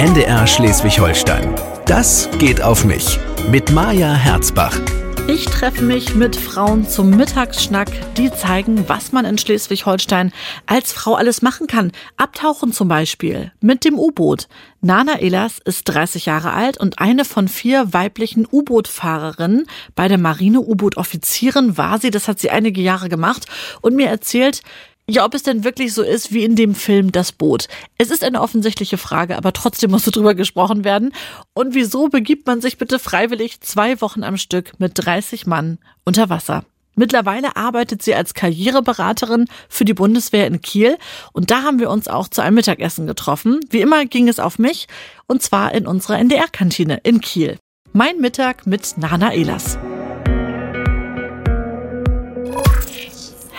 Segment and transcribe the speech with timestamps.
[0.00, 1.54] NDR Schleswig-Holstein.
[1.84, 3.18] Das geht auf mich.
[3.50, 4.80] Mit Maja Herzbach.
[5.28, 10.32] Ich treffe mich mit Frauen zum Mittagsschnack, die zeigen, was man in Schleswig-Holstein
[10.64, 11.92] als Frau alles machen kann.
[12.16, 14.48] Abtauchen zum Beispiel mit dem U-Boot.
[14.80, 19.66] Nana Elas ist 30 Jahre alt und eine von vier weiblichen U-Boot-Fahrerinnen.
[19.94, 23.44] Bei der Marine U-Boot-Offizierin war sie, das hat sie einige Jahre gemacht
[23.82, 24.62] und mir erzählt,
[25.10, 27.66] ja, ob es denn wirklich so ist wie in dem Film Das Boot.
[27.98, 31.12] Es ist eine offensichtliche Frage, aber trotzdem muss drüber gesprochen werden.
[31.52, 36.30] Und wieso begibt man sich bitte freiwillig zwei Wochen am Stück mit 30 Mann unter
[36.30, 36.64] Wasser?
[36.94, 40.96] Mittlerweile arbeitet sie als Karriereberaterin für die Bundeswehr in Kiel
[41.32, 43.60] und da haben wir uns auch zu einem Mittagessen getroffen.
[43.70, 44.86] Wie immer ging es auf mich
[45.26, 47.58] und zwar in unserer NDR-Kantine in Kiel.
[47.92, 49.78] Mein Mittag mit Nana Elas.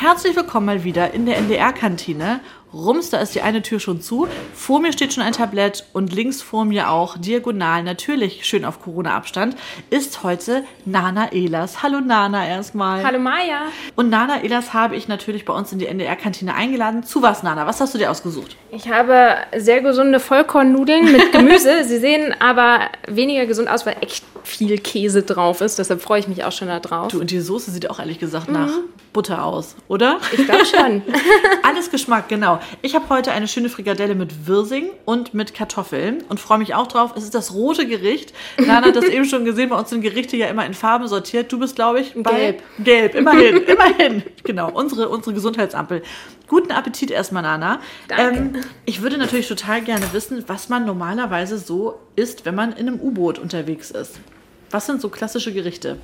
[0.01, 2.39] Herzlich willkommen mal wieder in der NDR-Kantine.
[2.73, 4.27] Rums, da ist die eine Tür schon zu.
[4.53, 8.81] Vor mir steht schon ein Tablett und links vor mir auch diagonal, natürlich schön auf
[8.81, 9.57] Corona-Abstand,
[9.89, 11.83] ist heute Nana Elas.
[11.83, 13.03] Hallo Nana erstmal.
[13.03, 13.63] Hallo Maja.
[13.97, 17.03] Und Nana Elas habe ich natürlich bei uns in die NDR-Kantine eingeladen.
[17.03, 17.67] Zu was, Nana?
[17.67, 18.55] Was hast du dir ausgesucht?
[18.71, 21.83] Ich habe sehr gesunde Vollkornnudeln mit Gemüse.
[21.83, 25.77] Sie sehen aber weniger gesund aus, weil echt viel Käse drauf ist.
[25.77, 27.09] Deshalb freue ich mich auch schon da drauf.
[27.09, 28.53] Du, und die Soße sieht auch ehrlich gesagt mhm.
[28.53, 28.71] nach
[29.13, 30.19] Butter aus, oder?
[30.31, 31.01] Ich glaube schon.
[31.63, 32.60] Alles Geschmack, genau.
[32.81, 36.87] Ich habe heute eine schöne Frikadelle mit Wirsing und mit Kartoffeln und freue mich auch
[36.87, 37.13] drauf.
[37.15, 38.33] Es ist das rote Gericht.
[38.57, 41.51] Nana hat das eben schon gesehen, bei uns sind Gerichte ja immer in Farben sortiert.
[41.51, 42.63] Du bist, glaube ich, bei Gelb.
[42.79, 44.23] Gelb, immerhin, immerhin.
[44.43, 46.03] Genau, unsere, unsere Gesundheitsampel.
[46.47, 47.79] Guten Appetit erstmal, Nana.
[48.07, 48.37] Danke.
[48.37, 52.87] Ähm, ich würde natürlich total gerne wissen, was man normalerweise so isst, wenn man in
[52.87, 54.19] einem U-Boot unterwegs ist.
[54.69, 55.97] Was sind so klassische Gerichte?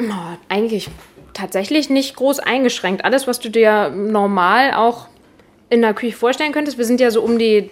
[0.00, 0.88] Oh, eigentlich
[1.34, 3.04] tatsächlich nicht groß eingeschränkt.
[3.04, 5.08] Alles, was du dir normal auch
[5.70, 6.78] in der Küche vorstellen könntest.
[6.78, 7.70] Wir sind ja so um die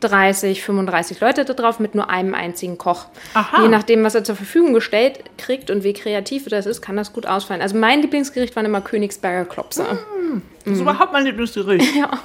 [0.00, 3.06] 30, 35 Leute da drauf mit nur einem einzigen Koch.
[3.34, 3.62] Aha.
[3.62, 7.12] Je nachdem, was er zur Verfügung gestellt kriegt und wie kreativ das ist, kann das
[7.12, 7.62] gut ausfallen.
[7.62, 9.82] Also mein Lieblingsgericht waren immer Königsberger Klopse.
[9.82, 11.94] Mm, das ist überhaupt mein Lieblingsgericht.
[12.00, 12.18] Ja,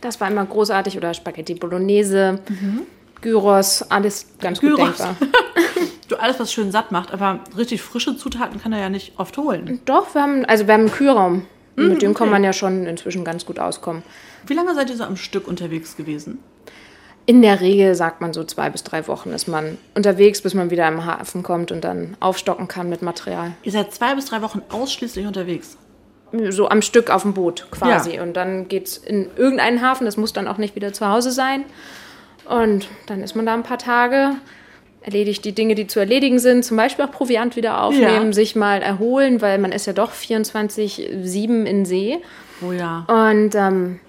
[0.00, 0.96] das war immer großartig.
[0.96, 2.82] Oder Spaghetti Bolognese, mhm.
[3.20, 4.78] Gyros, alles ganz Gyros.
[4.78, 5.16] gut denkbar.
[6.08, 9.38] du, alles, was schön satt macht, aber richtig frische Zutaten kann er ja nicht oft
[9.38, 9.80] holen.
[9.84, 11.46] Doch, wir haben, also wir haben einen Kühlraum.
[11.76, 12.18] Mhm, mit dem okay.
[12.18, 14.02] kann man ja schon inzwischen ganz gut auskommen.
[14.46, 16.38] Wie lange seid ihr so am Stück unterwegs gewesen?
[17.24, 20.70] In der Regel sagt man so zwei bis drei Wochen ist man unterwegs, bis man
[20.70, 23.52] wieder im Hafen kommt und dann aufstocken kann mit Material.
[23.62, 25.76] Ihr seid zwei bis drei Wochen ausschließlich unterwegs?
[26.48, 28.16] So am Stück auf dem Boot quasi.
[28.16, 28.22] Ja.
[28.22, 31.30] Und dann geht es in irgendeinen Hafen, das muss dann auch nicht wieder zu Hause
[31.30, 31.64] sein.
[32.48, 34.32] Und dann ist man da ein paar Tage,
[35.02, 38.32] erledigt die Dinge, die zu erledigen sind, zum Beispiel auch Proviant wieder aufnehmen, ja.
[38.32, 42.18] sich mal erholen, weil man ist ja doch 24-7 in See.
[42.66, 43.04] Oh ja.
[43.08, 44.00] Und ähm,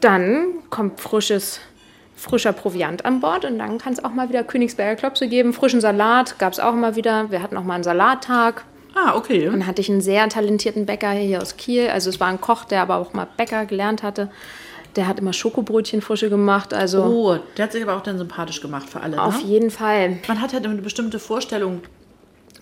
[0.00, 1.60] dann kommt frisches,
[2.16, 5.52] frischer Proviant an Bord und dann kann es auch mal wieder Königsberger Klopse geben.
[5.52, 7.30] Frischen Salat gab es auch mal wieder.
[7.30, 8.64] Wir hatten auch mal einen Salattag.
[8.94, 9.46] Ah, okay.
[9.46, 11.88] Und dann hatte ich einen sehr talentierten Bäcker hier aus Kiel.
[11.88, 14.30] Also es war ein Koch, der aber auch mal Bäcker gelernt hatte.
[14.96, 16.74] Der hat immer Schokobrötchen frische gemacht.
[16.74, 19.22] Also oh, der hat sich aber auch dann sympathisch gemacht für alle.
[19.22, 19.48] Auf ne?
[19.48, 20.18] jeden Fall.
[20.26, 21.82] Man hat halt eine bestimmte Vorstellung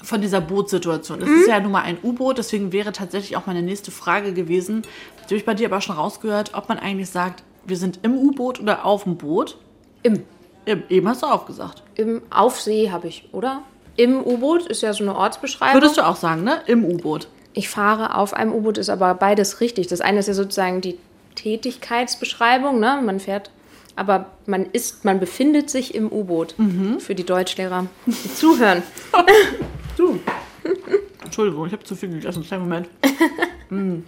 [0.07, 1.21] von dieser Bootsituation.
[1.21, 1.41] Es mhm.
[1.41, 5.25] ist ja nun mal ein U-Boot, deswegen wäre tatsächlich auch meine nächste Frage gewesen, die
[5.25, 8.61] habe ich bei dir aber schon rausgehört, ob man eigentlich sagt, wir sind im U-Boot
[8.61, 9.59] oder auf dem Boot?
[10.05, 10.23] Im.
[10.65, 10.85] Im.
[10.89, 11.83] Eben hast du aufgesagt.
[11.97, 13.63] Im Aufsee habe ich, oder?
[13.97, 15.75] Im U-Boot ist ja so eine Ortsbeschreibung.
[15.75, 16.63] Würdest du auch sagen, ne?
[16.67, 17.27] Im U-Boot.
[17.55, 19.89] Ich fahre auf einem U-Boot, ist aber beides richtig.
[19.89, 20.99] Das eine ist ja sozusagen die
[21.35, 23.01] Tätigkeitsbeschreibung, ne?
[23.05, 23.51] Man fährt
[23.97, 26.55] aber man ist, man befindet sich im U-Boot.
[26.59, 27.01] Mhm.
[27.01, 28.83] Für die Deutschlehrer, die zuhören.
[29.99, 30.21] du.
[31.25, 32.43] Entschuldigung, ich habe zu viel gegessen.
[32.43, 32.89] Kleinen Moment.
[33.71, 33.99] mm.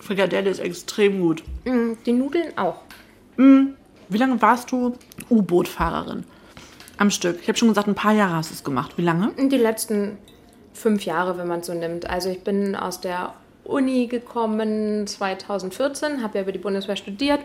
[0.00, 1.42] Frikadelle ist extrem gut.
[1.64, 2.82] Mm, die Nudeln auch.
[3.36, 3.74] Mm.
[4.08, 4.94] Wie lange warst du
[5.28, 6.24] U-Boot-Fahrerin?
[6.96, 7.38] Am Stück.
[7.42, 8.94] Ich habe schon gesagt, ein paar Jahre hast du es gemacht.
[8.96, 9.32] Wie lange?
[9.36, 10.18] Die letzten
[10.72, 12.08] fünf Jahre, wenn man es so nimmt.
[12.08, 13.34] Also ich bin aus der
[13.64, 17.40] Uni gekommen 2014, habe ja über die Bundeswehr studiert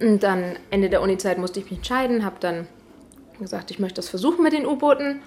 [0.00, 2.66] und dann Ende der Uni-Zeit musste ich mich entscheiden, habe dann
[3.40, 5.20] gesagt, ich möchte das versuchen mit den U-Booten.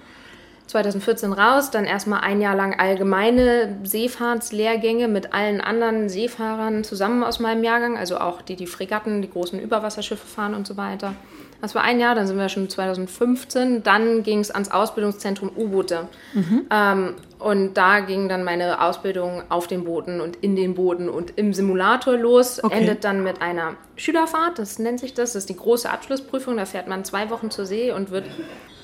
[0.66, 7.38] 2014 raus, dann erstmal ein Jahr lang allgemeine Seefahrtslehrgänge mit allen anderen Seefahrern zusammen aus
[7.38, 11.14] meinem Jahrgang, also auch die, die Fregatten, die großen Überwasserschiffe fahren und so weiter.
[11.60, 13.82] Das war ein Jahr, dann sind wir schon 2015.
[13.82, 16.08] Dann ging es ans Ausbildungszentrum U-Boote.
[16.34, 16.66] Mhm.
[16.70, 21.32] Ähm, und da ging dann meine Ausbildung auf den Booten und in den Booten und
[21.36, 22.62] im Simulator los.
[22.62, 22.80] Okay.
[22.80, 25.32] Endet dann mit einer Schülerfahrt, das nennt sich das.
[25.32, 26.56] Das ist die große Abschlussprüfung.
[26.56, 28.26] Da fährt man zwei Wochen zur See und wird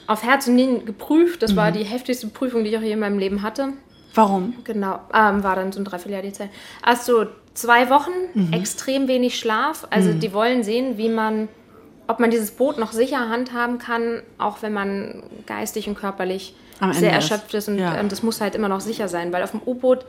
[0.07, 1.43] auf Herz und Nieren geprüft.
[1.43, 1.57] Das mhm.
[1.57, 3.69] war die heftigste Prüfung, die ich auch je in meinem Leben hatte.
[4.15, 4.55] Warum?
[4.65, 6.51] Genau, ähm, war dann so ein Dreivierteljahr die Zeit.
[6.83, 8.53] Also zwei Wochen, mhm.
[8.53, 9.87] extrem wenig Schlaf.
[9.91, 10.21] Also mhm.
[10.21, 11.49] die wollen sehen, wie man
[12.09, 16.55] ob man dieses Boot noch sicher handhaben kann, auch wenn man geistig und körperlich
[16.91, 17.69] sehr erschöpft ist.
[17.69, 17.97] Und Ja.
[17.97, 20.05] ähm, das muss halt immer noch sicher sein, weil auf dem U-Boot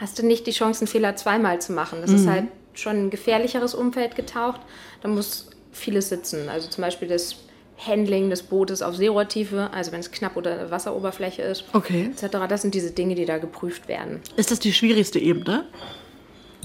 [0.00, 1.98] hast du nicht die Chance, einen Fehler zweimal zu machen.
[2.00, 2.16] Das Mhm.
[2.16, 4.60] ist halt schon ein gefährlicheres Umfeld getaucht.
[5.02, 6.48] Da muss vieles sitzen.
[6.48, 7.36] Also zum Beispiel das
[7.86, 12.10] Handling des Bootes auf Seerohrtiefe, also wenn es knapp unter Wasseroberfläche ist, Okay.
[12.12, 12.36] etc.
[12.48, 14.20] Das sind diese Dinge, die da geprüft werden.
[14.36, 15.64] Ist das die schwierigste Ebene?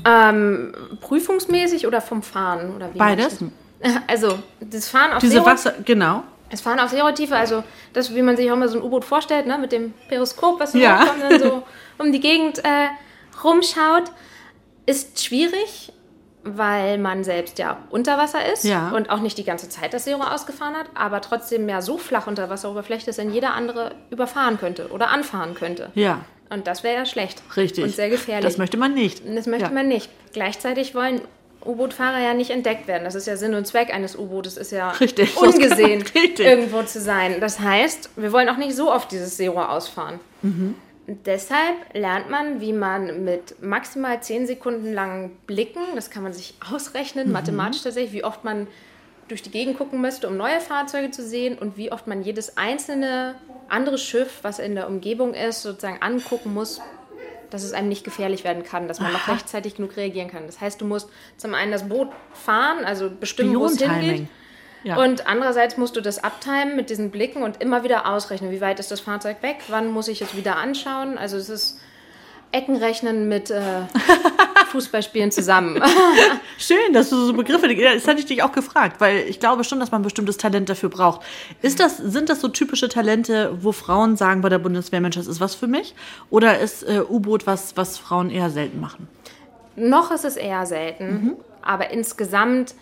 [0.06, 2.76] Ähm, prüfungsmäßig oder vom Fahren?
[2.76, 3.40] Oder wie Beides?
[4.08, 6.24] Also das Fahren auf Diese Seerohr- Wasser, genau.
[6.52, 7.64] Das Fahren auf Seerohrtiefe, also
[7.94, 10.74] das, wie man sich auch mal so ein U-Boot vorstellt, ne, mit dem Periskop, was
[10.74, 11.06] Ja.
[11.30, 11.64] dann so
[11.98, 12.88] um die Gegend äh,
[13.42, 14.12] rumschaut,
[14.86, 15.94] ist schwierig,
[16.44, 18.92] weil man selbst ja unter Wasser ist Ja.
[18.92, 22.28] und auch nicht die ganze Zeit das Seerohr ausgefahren hat, aber trotzdem ja so flach
[22.28, 25.92] unter Wasseroberfläche, dass dann jeder andere überfahren könnte oder anfahren könnte.
[25.96, 26.20] Ja,
[26.50, 27.44] Und das wäre ja schlecht.
[27.58, 27.84] richtig.
[27.84, 28.46] Und sehr gefährlich.
[28.46, 29.22] Das möchte man nicht.
[29.36, 29.72] Das möchte ja.
[29.74, 30.10] man nicht.
[30.34, 31.22] Gleichzeitig wollen
[31.66, 33.04] U-Boot-Fahrer ja nicht entdeckt werden.
[33.04, 35.36] Das ist ja Sinn und Zweck eines U-Bootes, ist ja Richtig.
[35.36, 36.40] ungesehen, Richtig.
[36.46, 37.42] irgendwo zu sein.
[37.42, 40.22] Das heißt, wir wollen auch nicht so oft dieses Seerohr ausfahren.
[40.42, 40.76] Mhm.
[41.10, 46.34] Und deshalb lernt man, wie man mit maximal 10 Sekunden langen Blicken, das kann man
[46.34, 47.34] sich ausrechnen, Mhm.
[47.34, 48.68] mathematisch tatsächlich, wie oft man
[49.28, 52.58] durch die Gegend gucken müsste, um neue Fahrzeuge zu sehen und wie oft man jedes
[52.58, 53.34] einzelne
[53.70, 56.80] andere Schiff, was in der Umgebung ist, sozusagen angucken muss,
[57.50, 59.34] dass es einem nicht gefährlich werden kann, dass man noch Aha.
[59.34, 60.46] rechtzeitig genug reagieren kann.
[60.46, 64.28] Das heißt, du musst zum einen das Boot fahren, also bestimmen, wo es hingeht.
[64.84, 64.98] Ja.
[64.98, 68.80] Und andererseits musst du das abtimen mit diesen Blicken und immer wieder ausrechnen, wie weit
[68.80, 71.18] ist das Fahrzeug weg, wann muss ich es wieder anschauen.
[71.18, 71.80] Also es ist
[72.52, 73.62] Eckenrechnen mit äh,
[74.72, 75.82] Fußballspielen zusammen.
[76.58, 79.80] Schön, dass du so Begriffe, das hatte ich dich auch gefragt, weil ich glaube schon,
[79.80, 81.22] dass man ein bestimmtes Talent dafür braucht.
[81.62, 85.28] Ist das, sind das so typische Talente, wo Frauen sagen bei der Bundeswehr, Mensch, das
[85.28, 85.94] ist was für mich?
[86.30, 89.08] Oder ist äh, U-Boot was, was Frauen eher selten machen?
[89.76, 92.74] Noch ist es eher selten, aber insgesamt,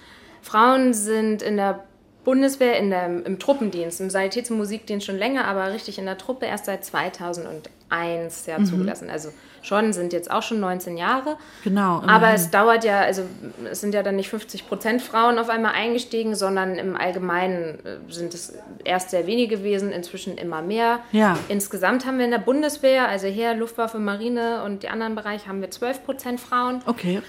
[0.47, 1.83] Frauen sind in der
[2.23, 6.17] Bundeswehr, in der, im Truppendienst, im Sanitäts- und Musikdienst schon länger, aber richtig in der
[6.17, 9.09] Truppe erst seit 2001 ja zugelassen.
[9.09, 9.29] Also
[9.61, 11.37] schon, sind jetzt auch schon 19 Jahre.
[11.65, 11.97] Genau.
[11.99, 12.35] Aber immerhin.
[12.35, 13.23] es dauert ja, also
[13.69, 18.11] es sind ja dann nicht 50 Prozent Frauen auf einmal eingestiegen, sondern im Allgemeinen äh,
[18.11, 18.53] sind es
[18.85, 20.99] erst sehr wenige gewesen, inzwischen immer mehr.
[21.11, 21.37] Ja.
[21.49, 25.59] Insgesamt haben wir in der Bundeswehr, also Heer, Luftwaffe, Marine und die anderen Bereiche, haben
[25.59, 26.81] wir 12 Prozent Frauen.
[26.85, 27.21] Okay.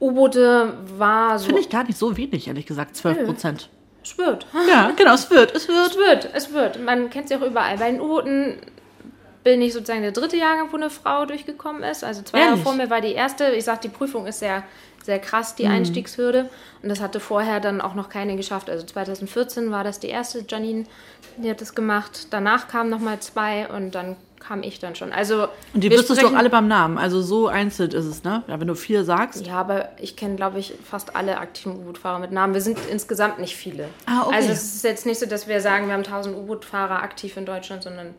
[0.00, 1.46] U-Boote war so.
[1.46, 3.68] Finde ich gar nicht so wenig, ehrlich gesagt, 12 Prozent.
[4.02, 4.46] Es wird.
[4.68, 5.90] Ja, genau, es wird, es wird.
[5.90, 6.82] Es wird, es wird.
[6.82, 7.76] Man kennt sie auch überall.
[7.76, 8.56] Bei den U-Booten
[9.44, 12.04] bin ich sozusagen der dritte Jahrgang, wo eine Frau durchgekommen ist.
[12.04, 13.50] Also zwei Jahre vor mir war die erste.
[13.52, 14.64] Ich sag, die Prüfung ist sehr,
[15.02, 16.48] sehr krass, die Einstiegshürde.
[16.82, 18.68] Und das hatte vorher dann auch noch keine geschafft.
[18.68, 20.84] Also 2014 war das die erste, Janine,
[21.36, 22.28] die hat das gemacht.
[22.30, 25.12] Danach kamen nochmal zwei und dann kam ich dann schon.
[25.12, 25.44] Also
[25.74, 26.98] Und die wüsstest du sprechen- alle beim Namen.
[26.98, 28.42] Also so einzeln ist es, ne?
[28.48, 29.46] Ja, wenn du vier sagst.
[29.46, 32.54] Ja, aber ich kenne, glaube ich, fast alle aktiven U-Boot-Fahrer mit Namen.
[32.54, 33.88] Wir sind insgesamt nicht viele.
[34.06, 34.34] Ah, okay.
[34.36, 37.46] Also es ist jetzt nicht so, dass wir sagen, wir haben 1000 U-Boot-Fahrer aktiv in
[37.46, 38.14] Deutschland, sondern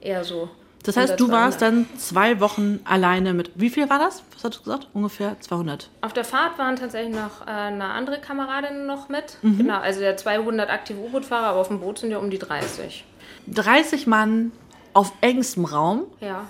[0.00, 0.48] eher so.
[0.84, 1.86] Das heißt, du 100, warst 200.
[1.90, 3.50] dann zwei Wochen alleine mit.
[3.54, 4.22] Wie viel war das?
[4.34, 4.88] Was hast du gesagt?
[4.92, 5.88] Ungefähr 200.
[6.02, 9.38] Auf der Fahrt waren tatsächlich noch äh, eine andere Kameradin noch mit.
[9.40, 9.56] Mhm.
[9.58, 13.04] Genau, also der 200 aktive U-Boot-Fahrer, aber auf dem Boot sind ja um die 30.
[13.46, 14.52] 30 Mann
[14.94, 16.04] auf engstem Raum.
[16.20, 16.44] Ja.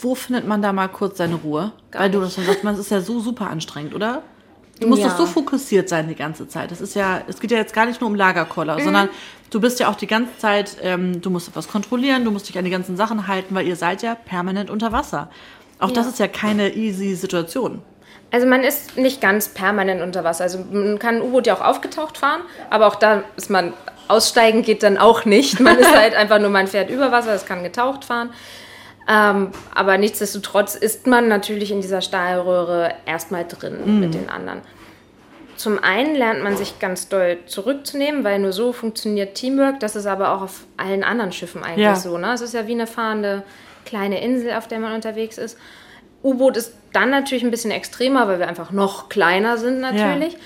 [0.00, 1.72] Wo findet man da mal kurz seine Ruhe?
[1.90, 4.22] Gar Weil du das schon sagst, man, es ist ja so super anstrengend, oder?
[4.78, 5.08] Du musst Ja.
[5.08, 6.70] doch so fokussiert sein die ganze Zeit.
[6.70, 9.08] Das ist ja, es geht ja jetzt gar nicht nur um Lagerkoller, sondern
[9.48, 12.58] du bist ja auch die ganze Zeit, ähm, du musst etwas kontrollieren, du musst dich
[12.58, 15.30] an die ganzen Sachen halten, weil ihr seid ja permanent unter Wasser.
[15.78, 16.12] Auch das Ja.
[16.12, 17.80] ist ja keine easy Situation.
[18.32, 20.44] Also man ist nicht ganz permanent unter Wasser.
[20.44, 23.72] Also man kann ein U-Boot ja auch aufgetaucht fahren, aber auch da ist man
[24.08, 25.60] aussteigen geht dann auch nicht.
[25.60, 28.30] Man ist halt einfach nur, man fährt über Wasser, es kann getaucht fahren.
[29.08, 34.62] Ähm, aber nichtsdestotrotz ist man natürlich in dieser Stahlröhre erstmal drin mit den anderen.
[35.56, 39.80] Zum einen lernt man sich ganz doll zurückzunehmen, weil nur so funktioniert Teamwork.
[39.80, 41.96] Das ist aber auch auf allen anderen Schiffen eigentlich Ja.
[41.96, 42.18] so.
[42.18, 42.32] Ne?
[42.34, 43.42] Es ist ja wie eine fahrende
[43.86, 45.56] kleine Insel, auf der man unterwegs ist.
[46.22, 50.36] U-Boot ist dann natürlich ein bisschen extremer, weil wir einfach noch kleiner sind natürlich.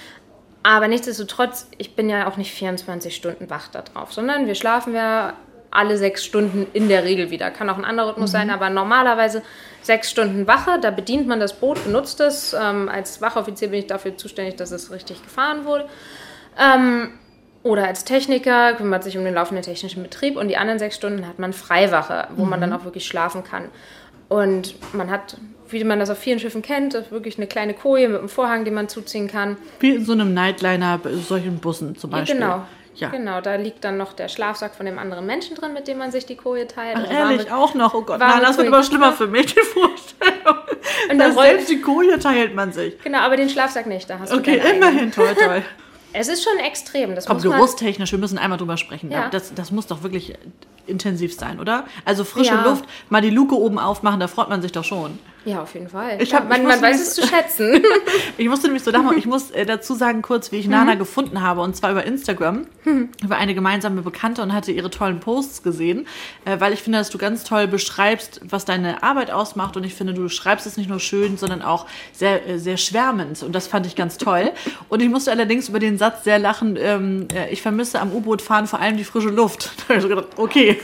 [0.63, 4.95] Aber nichtsdestotrotz, ich bin ja auch nicht 24 Stunden wach da drauf, sondern wir schlafen
[4.95, 5.35] ja
[5.71, 7.51] alle sechs Stunden in der Regel wieder.
[7.51, 9.43] Kann auch ein anderer Rhythmus sein, aber normalerweise
[9.83, 10.79] sechs Stunden Wache.
[10.81, 12.55] Da bedient man das Boot, benutzt es.
[12.55, 15.89] Ähm, als Wachoffizier bin ich dafür zuständig, dass es richtig gefahren wurde.
[16.59, 17.13] Ähm,
[17.63, 21.27] oder als Techniker kümmert sich um den laufenden technischen Betrieb und die anderen sechs Stunden
[21.27, 23.69] hat man Freiwache, wo man dann auch wirklich schlafen kann.
[24.29, 25.37] Und man hat,
[25.73, 28.75] wie man das auf vielen Schiffen kennt, wirklich eine kleine Koje mit einem Vorhang, den
[28.75, 29.57] man zuziehen kann.
[29.81, 32.39] Wie in so einem Nightliner, solchen Bussen zum Beispiel.
[32.41, 32.63] Genau.
[32.97, 33.09] Ja.
[33.09, 36.11] Genau, da liegt dann noch der Schlafsack von dem anderen Menschen drin, mit dem man
[36.11, 36.97] sich die Koje teilt.
[36.99, 37.95] Ach, Also ehrlich, warme- auch noch.
[37.95, 40.59] Oh Gott, nein, das wird immer schlimmer für mich, die Vorstellung.
[41.11, 42.99] Und dann selbst die Koje teilt man sich.
[43.03, 45.63] Genau, aber den Schlafsack nicht, da hast Okay, du immerhin, toll, toll.
[46.13, 47.15] Es ist schon extrem.
[47.15, 49.13] Das Komm, gerusstechnisch, wir müssen einmal drüber sprechen.
[49.13, 49.29] Ja.
[49.31, 50.35] Das, das muss doch wirklich
[50.89, 51.85] intensiv sein, oder?
[52.05, 52.65] Also frische Ja.
[52.65, 55.21] Luft, mal die Luke oben aufmachen, da freut man sich doch schon.
[55.45, 56.21] Ja, auf jeden Fall.
[56.21, 57.83] Ich ja, hab- man ich man weiß es zu schätzen.
[58.39, 61.43] Ich musste nämlich so lachen, ich muss äh, dazu sagen kurz, wie ich Nana gefunden
[61.43, 62.67] habe, und zwar über Instagram,
[63.23, 66.07] über eine gemeinsame Bekannte und hatte ihre tollen Posts gesehen,
[66.47, 69.95] äh, weil ich finde, dass du ganz toll beschreibst, was deine Arbeit ausmacht und ich
[69.95, 73.67] finde, du schreibst es nicht nur schön, sondern auch sehr, äh, sehr schwärmend und das
[73.67, 74.53] fand ich ganz toll.
[74.89, 78.43] Und ich musste allerdings über den Satz sehr lachen, ähm, äh, ich vermisse am U-Boot
[78.43, 79.71] fahren vor allem die frische Luft.
[79.79, 80.79] Da habe ich so gedacht, okay.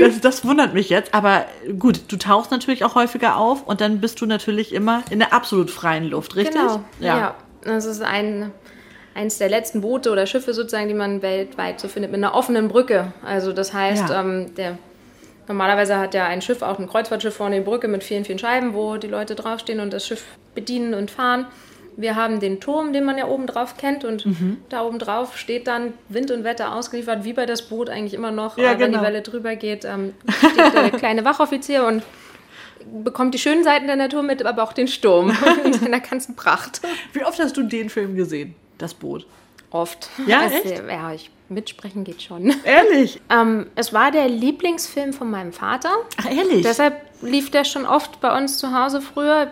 [0.00, 1.46] Das, das wundert mich jetzt, aber
[1.78, 5.32] gut, du tauchst natürlich auch häufiger auf und dann bist du natürlich immer in der
[5.32, 6.56] absolut freien Luft, richtig?
[6.60, 6.80] Genau.
[7.00, 7.34] Ja.
[7.62, 8.50] Das ist ein,
[9.14, 12.68] eins der letzten Boote oder Schiffe sozusagen, die man weltweit so findet, mit einer offenen
[12.68, 13.12] Brücke.
[13.24, 14.20] Also das heißt, Ja.
[14.20, 14.78] ähm, der,
[15.48, 18.74] normalerweise hat ja ein Schiff auch ein Kreuzfahrtschiff vorne die Brücke mit vielen, vielen Scheiben,
[18.74, 21.46] wo die Leute draufstehen und das Schiff bedienen und fahren.
[21.96, 24.58] Wir haben den Turm, den man ja oben drauf kennt und Mhm.
[24.68, 28.30] da oben drauf steht dann Wind und Wetter ausgeliefert, wie bei das Boot eigentlich immer
[28.30, 28.98] noch, Ja, äh, wenn genau.
[29.00, 32.04] die Welle drüber geht, ähm, steht der kleine Wachoffizier und
[33.04, 35.30] bekommt die schönen Seiten der Natur mit, aber auch den Sturm
[35.64, 36.80] in seiner ganzen Pracht.
[37.12, 39.26] Wie oft hast du den Film gesehen, das Boot?
[39.70, 40.08] Oft.
[40.26, 40.82] Ja, Also, echt?
[40.88, 42.54] Ja, ich, mitsprechen geht schon.
[42.64, 43.20] Ehrlich?
[43.30, 45.90] ähm, es war der Lieblingsfilm von meinem Vater.
[46.16, 46.62] Ach, ehrlich?
[46.62, 49.50] Deshalb lief der schon oft bei uns zu Hause früher.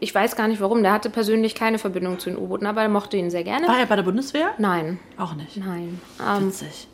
[0.00, 0.82] Ich weiß gar nicht warum.
[0.82, 3.66] Der hatte persönlich keine Verbindung zu den U-Booten, aber er mochte ihn sehr gerne.
[3.68, 4.50] War er bei der Bundeswehr?
[4.58, 5.56] Nein, Auch nicht.
[5.56, 6.00] nein.
[6.20, 6.88] Ähm, Witzig.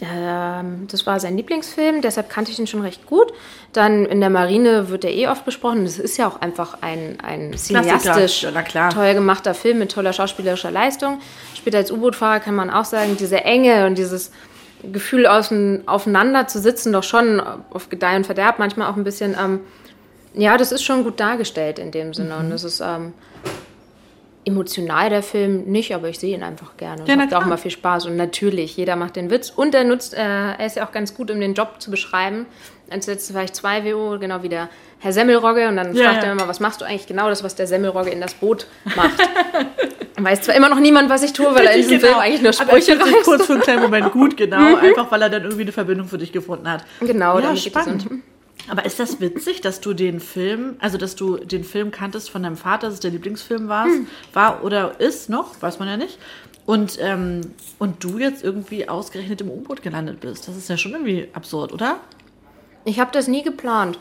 [0.00, 3.32] Der, ähm, das war sein Lieblingsfilm, deshalb kannte ich ihn schon recht gut.
[3.72, 5.84] Dann in der Marine wird er eh oft besprochen.
[5.84, 8.46] Das ist ja auch einfach ein, ein cineastisch
[8.92, 11.20] toll gemachter Film mit toller schauspielerischer Leistung.
[11.54, 14.32] Später als U-Boot-Fahrer kann man auch sagen, diese Enge und dieses
[14.82, 19.36] Gefühl außen, aufeinander zu sitzen, doch schon auf Gedeih und Verderb, manchmal auch ein bisschen,
[19.40, 19.60] ähm,
[20.34, 22.34] ja, das ist schon gut dargestellt in dem Sinne.
[22.34, 22.40] Mhm.
[22.40, 23.12] Und das ist ähm,
[24.44, 27.70] emotional der Film nicht, aber ich sehe ihn einfach gerne Ja, da auch mal viel
[27.70, 28.06] Spaß.
[28.06, 31.14] Und natürlich, jeder macht den Witz und er nutzt, äh, er ist ja auch ganz
[31.14, 32.46] gut, um den Job zu beschreiben.
[32.90, 34.68] Als letztes war ich zwei WO, genau wie der
[34.98, 36.28] Herr Semmelrogge und dann Ja, fragt ja.
[36.28, 39.12] er immer, was machst du eigentlich genau das, was der Semmelrogge in das Boot macht.
[40.18, 42.52] Weiß zwar immer noch niemand, was ich tue, weil er in diesem Film eigentlich nur
[42.52, 42.62] genau.
[42.70, 43.24] Aber Sprüche sich reißt.
[43.24, 44.76] kurz für einen kleinen Moment gut, genau.
[44.80, 46.84] Einfach, weil er dann irgendwie eine Verbindung für dich gefunden hat.
[47.00, 48.10] Genau, ja, damit geht spannend.
[48.10, 48.22] um-
[48.68, 52.42] Aber ist das witzig, dass du den Film, also dass du den Film kanntest von
[52.42, 54.06] deinem Vater, dass es der Lieblingsfilm war, Hm.
[54.32, 56.18] war oder ist noch, weiß man ja nicht.
[56.64, 57.40] Und, ähm,
[57.80, 60.46] und du jetzt irgendwie ausgerechnet im U-Boot gelandet bist.
[60.46, 61.96] Das ist ja schon irgendwie absurd, oder?
[62.84, 63.98] Ich habe das nie geplant.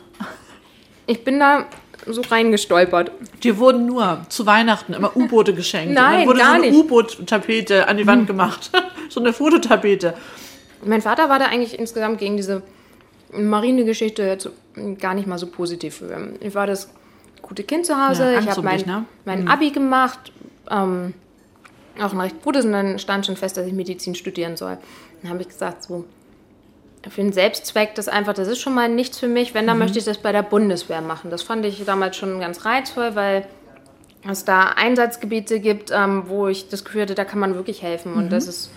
[1.08, 1.65] Ich bin da
[2.06, 3.12] so reingestolpert.
[3.44, 5.89] Dir wurden nur zu Weihnachten immer U-Boote geschenkt.
[5.89, 6.68] und Nein, dann wurde gar so eine.
[6.68, 6.75] Hm.
[6.82, 8.72] U-Boot-Tapete an die Wand gemacht.
[9.10, 10.13] so eine Fototapete.
[10.86, 12.62] Mein Vater war da eigentlich insgesamt gegen diese
[13.31, 14.50] Marinegeschichte jetzt
[15.00, 16.03] gar nicht mal so positiv.
[16.39, 16.89] Ich war das
[17.41, 18.33] gute Kind zu Hause.
[18.33, 19.05] Ja, ich habe mein, dich, ne?
[19.25, 20.31] mein Abi gemacht.
[20.69, 21.13] Ähm,
[22.01, 22.65] auch ein recht gutes.
[22.65, 24.77] Und dann stand schon fest, dass ich Medizin studieren soll.
[25.21, 26.05] Dann habe ich gesagt, so,
[27.09, 29.53] für den Selbstzweck, das einfach, das ist schon mal nichts für mich.
[29.53, 31.31] Wenn, dann möchte ich das bei der Bundeswehr machen.
[31.31, 33.45] Das fand ich damals schon ganz reizvoll, weil
[34.29, 38.13] es da Einsatzgebiete gibt, ähm, wo ich das Gefühl hatte, da kann man wirklich helfen.
[38.13, 38.71] Und das ist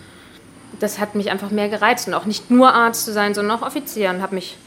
[0.79, 3.65] das hat mich einfach mehr gereizt und auch nicht nur Arzt zu sein, sondern auch
[3.65, 4.57] Offizier und habe mich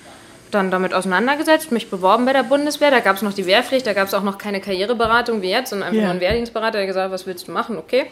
[0.51, 2.91] dann damit auseinandergesetzt, mich beworben bei der Bundeswehr.
[2.91, 5.71] Da gab es noch die Wehrpflicht, da gab es auch noch keine Karriereberatung wie jetzt,
[5.71, 6.05] sondern einfach Ja.
[6.05, 8.07] nur einen Wehrdienstberater, der gesagt hat, was willst du machen, okay.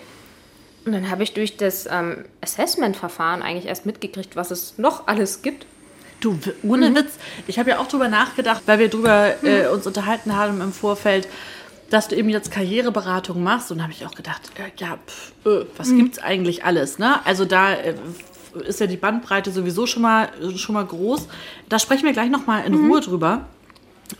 [0.85, 5.43] Und dann habe ich durch das ähm, Assessment-Verfahren eigentlich erst mitgekriegt, was es noch alles
[5.43, 5.67] gibt.
[6.21, 6.97] Du, ohne Mhm.
[6.97, 7.12] Witz,
[7.47, 11.29] ich habe ja auch drüber nachgedacht, weil wir drüber äh, uns unterhalten haben im Vorfeld,
[11.90, 13.71] dass du eben jetzt Karriereberatung machst.
[13.71, 15.99] Und da habe ich auch gedacht, äh, ja, pff, äh, was Mhm.
[15.99, 16.99] gibt's eigentlich alles?
[16.99, 17.25] Ne?
[17.25, 17.95] Also da äh,
[18.66, 21.28] ist ja die Bandbreite sowieso schon mal, schon mal groß.
[21.69, 22.90] Da sprechen wir gleich noch mal in Mhm.
[22.90, 23.47] Ruhe drüber.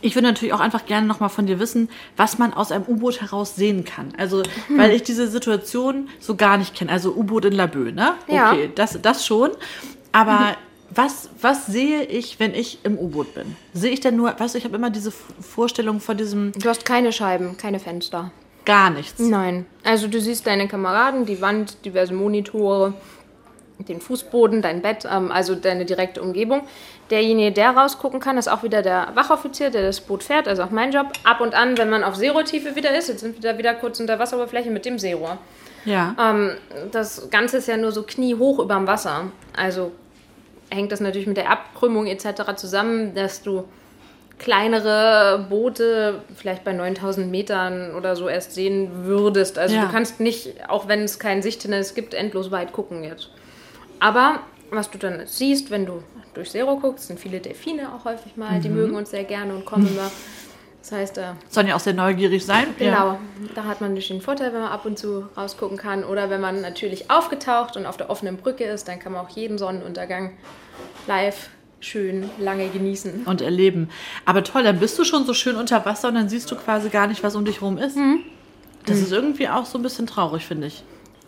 [0.01, 2.83] Ich würde natürlich auch einfach gerne noch mal von dir wissen, was man aus einem
[2.87, 4.11] U-Boot heraus sehen kann.
[4.17, 4.77] Also, Mhm.
[4.77, 6.91] weil ich diese Situation so gar nicht kenne.
[6.91, 8.15] Also U-Boot in Laboe, ne?
[8.27, 8.51] Ja.
[8.51, 9.51] Okay, das, das schon.
[10.11, 10.55] Aber
[10.89, 13.55] was, was sehe ich, wenn ich im U-Boot bin?
[13.73, 16.85] Sehe ich denn nur, weißt du, ich habe immer diese Vorstellung von diesem Du hast
[16.85, 18.31] keine Scheiben, keine Fenster.
[18.65, 19.19] gar nichts.
[19.19, 19.65] Nein.
[19.83, 22.93] Also du siehst deine Kameraden, die Wand, diverse Monitore,
[23.79, 26.61] den Fußboden, dein Bett, ähm, also deine direkte Umgebung.
[27.11, 30.71] Derjenige, der rausgucken kann, ist auch wieder der Wachoffizier, der das Boot fährt, also auch
[30.71, 31.07] mein Job.
[31.23, 33.99] Ab und an, wenn man auf Seerotiefe wieder ist, jetzt sind wir da wieder kurz
[33.99, 35.37] unter Wasseroberfläche mit dem Seerohr.
[35.85, 36.15] Ja.
[36.19, 36.51] Ähm,
[36.91, 39.31] das Ganze ist ja nur so kniehoch über dem Wasser.
[39.55, 39.91] Also
[40.69, 42.55] hängt das natürlich mit der Abkrümmung etc.
[42.55, 43.65] zusammen, dass du
[44.39, 49.57] kleinere Boote vielleicht bei 9000 Metern oder so erst sehen würdest.
[49.57, 49.85] Also Ja.
[49.85, 53.29] du kannst nicht, auch wenn es kein Sichthindernis gibt, endlos weit gucken jetzt.
[53.99, 58.37] Aber was du dann siehst, wenn du durch Zero guckst, sind viele Delfine auch häufig
[58.37, 60.11] mal, die mögen uns sehr gerne und kommen immer.
[60.89, 61.35] Das heißt, da.
[61.49, 62.67] Sollen ja auch sehr neugierig sein.
[62.79, 63.19] Genau, Ja.
[63.55, 66.05] da hat man natürlich den Vorteil, wenn man ab und zu rausgucken kann.
[66.05, 69.29] Oder wenn man natürlich aufgetaucht und auf der offenen Brücke ist, dann kann man auch
[69.29, 70.31] jeden Sonnenuntergang
[71.05, 71.49] live
[71.81, 73.25] schön lange genießen.
[73.25, 73.89] Und erleben.
[74.23, 76.87] Aber toll, dann bist du schon so schön unter Wasser und dann siehst du quasi
[76.87, 77.97] gar nicht, was um dich rum ist.
[77.97, 78.19] Mhm.
[78.85, 80.83] Das ist irgendwie auch so ein bisschen traurig, finde ich.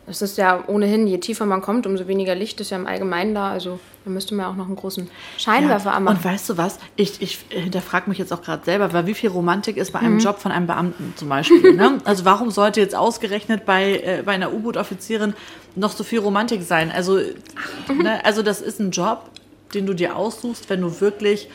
[0.10, 3.36] Es ist ja ohnehin, je tiefer man kommt, umso weniger Licht ist ja im Allgemeinen
[3.36, 3.51] da.
[3.51, 5.96] Also da müsste man auch noch einen großen Scheinwerfer Ja.
[5.98, 6.18] anmachen.
[6.18, 6.80] Und weißt du was?
[6.96, 10.16] Ich, ich hinterfrage mich jetzt auch gerade selber, weil wie viel Romantik ist bei einem
[10.16, 10.20] Mhm.
[10.20, 11.74] Job von einem Beamten zum Beispiel?
[11.74, 12.00] ne?
[12.06, 15.34] Also warum sollte jetzt ausgerechnet bei, äh, bei einer U-Boot-Offizierin
[15.75, 16.92] noch so viel Romantik sein?
[16.92, 17.18] Also,
[18.01, 18.24] ne?
[18.25, 19.30] also das ist ein Job,
[19.74, 21.48] den du dir aussuchst, wenn du wirklich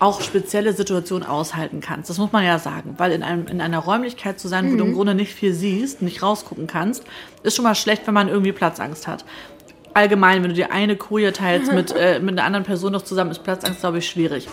[0.00, 2.10] auch spezielle Situationen aushalten kannst.
[2.10, 4.78] Das muss man ja sagen, weil in, einem, in einer Räumlichkeit zu sein, wo Mhm.
[4.78, 7.04] du im Grunde nicht viel siehst, nicht rausgucken kannst,
[7.42, 9.24] ist schon mal schlecht, wenn man irgendwie Platzangst hat
[9.94, 13.30] allgemein, wenn du dir eine Koje teilst mit, äh, mit einer anderen Person noch zusammen,
[13.30, 14.48] ist Platzangst, glaube ich, schwierig.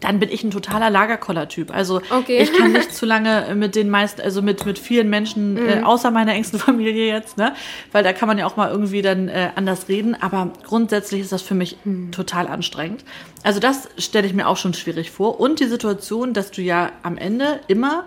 [0.00, 1.74] Dann bin ich ein totaler Lagerkoller-Typ.
[1.74, 2.38] Also Okay.
[2.42, 6.10] ich kann nicht zu lange mit den meisten, also mit, mit vielen Menschen, äh, außer
[6.10, 7.54] meiner engsten Familie jetzt, ne?
[7.92, 10.14] Weil da kann man ja auch mal irgendwie dann äh, anders reden.
[10.20, 11.78] Aber grundsätzlich ist das für mich
[12.12, 13.04] total anstrengend.
[13.42, 15.40] Also das stelle ich mir auch schon schwierig vor.
[15.40, 18.04] Und die Situation, dass du ja am Ende immer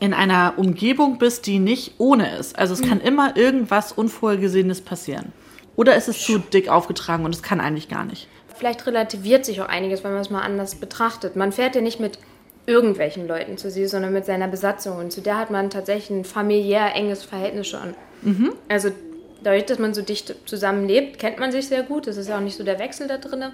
[0.00, 2.58] in einer Umgebung bist, die nicht ohne ist.
[2.58, 5.32] Also es kann immer irgendwas Unvorhergesehenes passieren.
[5.78, 8.26] Oder ist es zu dick aufgetragen und es kann eigentlich gar nicht.
[8.56, 11.36] Vielleicht relativiert sich auch einiges, wenn man es mal anders betrachtet.
[11.36, 12.18] Man fährt ja nicht mit
[12.66, 14.98] irgendwelchen Leuten zu See, sondern mit seiner Besatzung.
[14.98, 17.94] Und zu der hat man tatsächlich ein familiär enges Verhältnis schon.
[18.68, 18.90] Also
[19.44, 22.08] dadurch, dass man so dicht zusammenlebt, kennt man sich sehr gut.
[22.08, 23.44] Es ist ja auch nicht so der Wechsel da drin.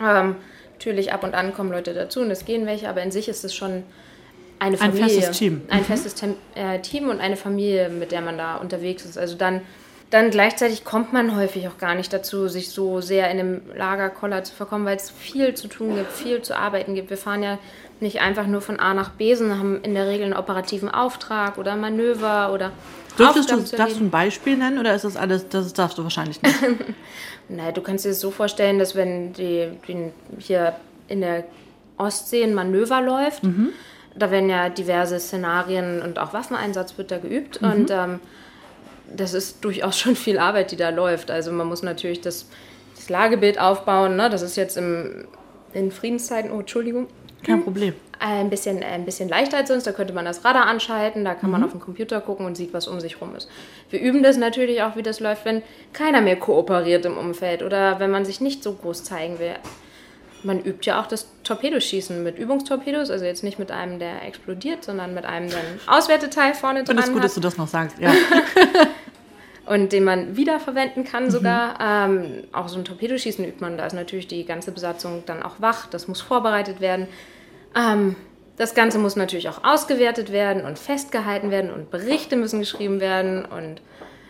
[0.00, 0.36] Ähm,
[0.74, 3.44] natürlich ab und an kommen Leute dazu und es gehen welche, aber in sich ist
[3.44, 3.82] es schon
[4.60, 5.08] eine Ein Familie.
[5.08, 5.62] festes Team.
[5.68, 9.18] Ein festes Tem äh, Team und eine Familie, mit der man da unterwegs ist.
[9.18, 9.62] Also dann,
[10.10, 14.42] dann gleichzeitig kommt man häufig auch gar nicht dazu, sich so sehr in einem Lagerkoller
[14.42, 17.10] zu verkommen, weil es viel zu tun gibt, viel zu arbeiten gibt.
[17.10, 17.58] Wir fahren ja
[18.00, 21.58] nicht einfach nur von A nach B, sondern haben in der Regel einen operativen Auftrag
[21.58, 22.72] oder Manöver oder
[23.18, 26.42] Dürftest du, darfst du ein Beispiel nennen oder ist das alles, das darfst du wahrscheinlich
[26.42, 26.56] nicht?
[27.48, 30.76] Naja, du kannst dir das so vorstellen, dass wenn die, die hier
[31.08, 31.42] in der
[31.98, 33.42] Ostsee ein Manöver läuft,
[34.14, 38.20] da werden ja diverse Szenarien und auch Waffeneinsatz wird da geübt und ähm,
[39.14, 41.30] das ist durchaus schon viel Arbeit, die da läuft.
[41.30, 42.46] Also man muss natürlich das,
[42.96, 44.30] das Lagebild aufbauen, ne?
[44.30, 45.26] das ist jetzt im,
[45.72, 47.08] in Friedenszeiten, oh Entschuldigung,
[47.44, 47.94] Kein Problem.
[48.18, 49.86] ein bisschen, ein bisschen leichter als sonst.
[49.86, 52.72] Da könnte man das Radar anschalten, da kann man auf den Computer gucken und sieht,
[52.72, 53.48] was um sich rum ist.
[53.90, 57.98] Wir üben das natürlich auch, wie das läuft, wenn keiner mehr kooperiert im Umfeld oder
[58.00, 59.54] wenn man sich nicht so groß zeigen will.
[60.42, 64.84] Man übt ja auch das Torpedoschießen mit Übungstorpedos, also jetzt nicht mit einem, der explodiert,
[64.84, 67.56] sondern mit einem, der ein Auswerteteil vorne dran finde es gut, hat dass du das
[67.58, 67.98] noch sagst.
[67.98, 68.12] Ja.
[69.66, 71.78] und den man wiederverwenden kann sogar.
[71.80, 75.60] Ähm, auch so ein Torpedoschießen übt man, da ist natürlich die ganze Besatzung dann auch
[75.60, 77.06] wach, das muss vorbereitet werden.
[77.76, 78.16] Ähm,
[78.56, 83.44] das Ganze muss natürlich auch ausgewertet werden und festgehalten werden und Berichte müssen geschrieben werden
[83.44, 83.80] und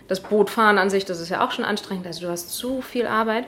[0.06, 2.06] das Bootfahren an sich, das ist ja auch schon anstrengend.
[2.06, 3.44] Also du hast so viel Arbeit,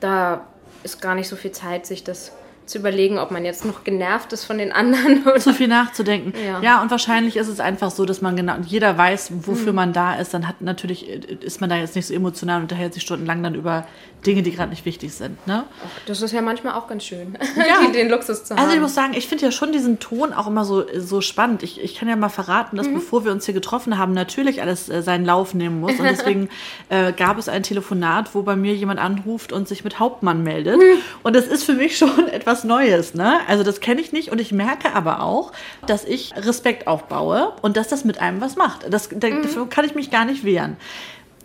[0.00, 0.46] da
[0.82, 2.32] ist gar nicht so viel Zeit, sich das
[2.68, 6.32] zu überlegen, ob man jetzt noch genervt ist von den anderen oder Zu viel nachzudenken.
[6.46, 6.60] Ja.
[6.60, 6.82] Ja.
[6.82, 10.34] und wahrscheinlich ist es einfach so, dass man genau, jeder weiß, wofür man da ist.
[10.34, 13.54] Dann hat natürlich, ist man da jetzt nicht so emotional und unterhält sich stundenlang dann
[13.54, 13.86] über
[14.26, 15.46] Dinge, die gerade nicht wichtig sind.
[15.46, 15.64] Ne?
[16.06, 17.88] Das ist ja manchmal auch ganz schön, Ja.
[17.90, 18.60] den Luxus zu haben.
[18.62, 21.62] Also ich muss sagen, ich finde ja schon diesen Ton auch immer so, so spannend.
[21.62, 24.88] Ich, ich kann ja mal verraten, dass bevor wir uns hier getroffen haben, natürlich alles
[24.88, 25.92] äh, seinen Lauf nehmen muss.
[25.92, 26.48] Und deswegen
[26.88, 30.80] äh, gab es ein Telefonat, wo bei mir jemand anruft und sich mit Hauptmann meldet.
[31.22, 33.14] Und das ist für mich schon etwas Neues.
[33.14, 33.40] Ne?
[33.48, 34.30] Also das kenne ich nicht.
[34.30, 35.52] Und ich merke aber auch,
[35.86, 38.92] dass ich Respekt aufbaue und dass das mit einem was macht.
[38.92, 40.76] Das, da, Dafür kann ich mich gar nicht wehren.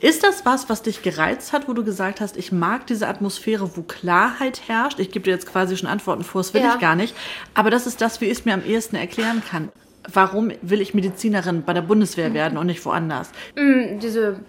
[0.02, 3.78] Ist das was, was dich gereizt hat, wo du gesagt hast, ich mag diese Atmosphäre,
[3.78, 4.99] wo Klarheit herrscht?
[4.99, 6.73] Ich gebe dir jetzt quasi schon Antworten vor, das will Ja.
[6.73, 7.15] ich gar nicht.
[7.54, 9.69] Aber das ist das, wie ich es mir am ehesten erklären kann.
[10.12, 13.30] Warum will ich Medizinerin bei der Bundeswehr werden und nicht woanders?
[13.56, 14.39] diese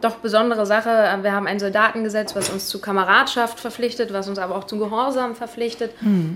[0.00, 0.90] doch besondere Sache.
[0.90, 4.78] äh, Wir haben ein Soldatengesetz, was uns zu Kameradschaft verpflichtet, was uns aber auch zu
[4.78, 5.92] Gehorsam verpflichtet.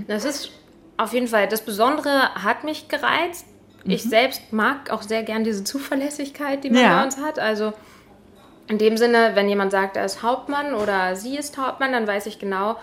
[0.09, 0.51] Das ist
[0.97, 3.47] auf jeden Fall, das Besondere hat mich gereizt.
[3.85, 6.99] Ich selbst mag auch sehr gern diese Zuverlässigkeit, die man Ja.
[6.99, 7.39] bei uns hat.
[7.39, 7.73] Also
[8.69, 12.27] in dem Sinne, wenn jemand sagt, er ist Hauptmann oder sie ist Hauptmann, dann weiß
[12.27, 12.77] ich genau,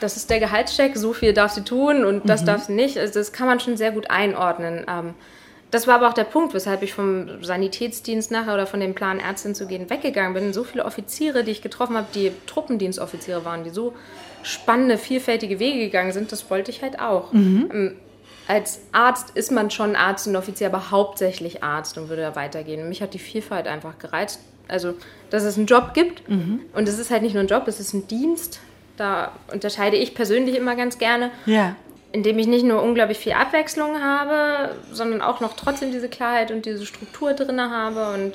[0.00, 2.98] das ist der Gehaltscheck, so viel darf sie tun und das darf sie nicht.
[2.98, 4.84] Also das kann man schon sehr gut einordnen.
[5.76, 9.20] Das war aber auch der Punkt, weshalb ich vom Sanitätsdienst nachher oder von dem Plan
[9.20, 10.54] Ärztin zu gehen weggegangen bin.
[10.54, 13.92] So viele Offiziere, die ich getroffen habe, die Truppendienstoffiziere waren, die so
[14.42, 17.30] spannende, vielfältige Wege gegangen sind, das wollte ich halt auch.
[17.70, 17.96] Ähm,
[18.48, 22.80] als Arzt ist man schon Arzt und Offizier, aber hauptsächlich Arzt und würde da weitergehen.
[22.80, 24.40] Und mich hat die Vielfalt einfach gereizt.
[24.68, 24.94] Also,
[25.28, 26.22] dass es einen Job gibt
[26.72, 28.60] und es ist halt nicht nur ein Job, es ist ein Dienst.
[28.96, 31.76] Da unterscheide ich persönlich immer ganz gerne Ja.
[32.16, 36.50] In dem ich nicht nur unglaublich viel Abwechslung habe, sondern auch noch trotzdem diese Klarheit
[36.50, 38.32] und diese Struktur drin habe und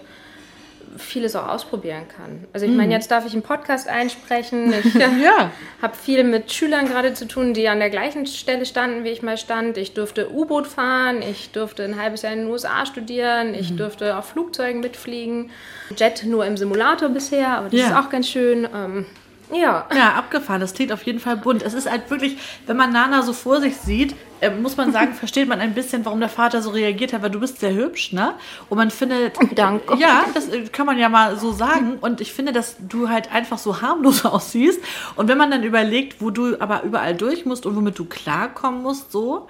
[0.98, 2.46] vieles auch ausprobieren kann.
[2.54, 2.92] Also ich meine, Mhm.
[2.92, 4.72] jetzt darf ich einen Podcast einsprechen.
[4.84, 5.50] Ich Ja.
[5.82, 9.22] habe viel mit Schülern gerade zu tun, die an der gleichen Stelle standen, wie ich
[9.24, 9.78] mal stand.
[9.78, 13.56] Ich durfte U-Boot fahren, ich durfte ein halbes Jahr in den USA studieren, Mhm.
[13.56, 15.50] ich durfte auf Flugzeugen mitfliegen.
[15.98, 17.88] Jet nur im Simulator bisher, aber das Ja.
[17.88, 18.68] ist auch ganz schön.
[18.76, 19.06] Ähm,
[19.52, 20.62] ja, Ja, abgefahren.
[20.62, 21.62] Das klingt auf jeden Fall bunt.
[21.64, 22.38] Es ist halt wirklich,
[22.68, 26.04] wenn man Nana so vor sich sieht, äh, muss man sagen, versteht man ein bisschen,
[26.06, 28.34] warum der Vater so reagiert hat, weil du bist sehr hübsch, ne?
[28.70, 29.38] Und man findet.
[29.56, 29.98] Danke.
[29.98, 31.98] Ja, das äh, kann man ja mal so sagen.
[32.02, 34.82] Und ich finde, dass du halt einfach so harmlos aussiehst.
[35.16, 38.82] Und wenn man dann überlegt, wo du aber überall durch musst und womit du klarkommen
[38.82, 39.48] musst, so,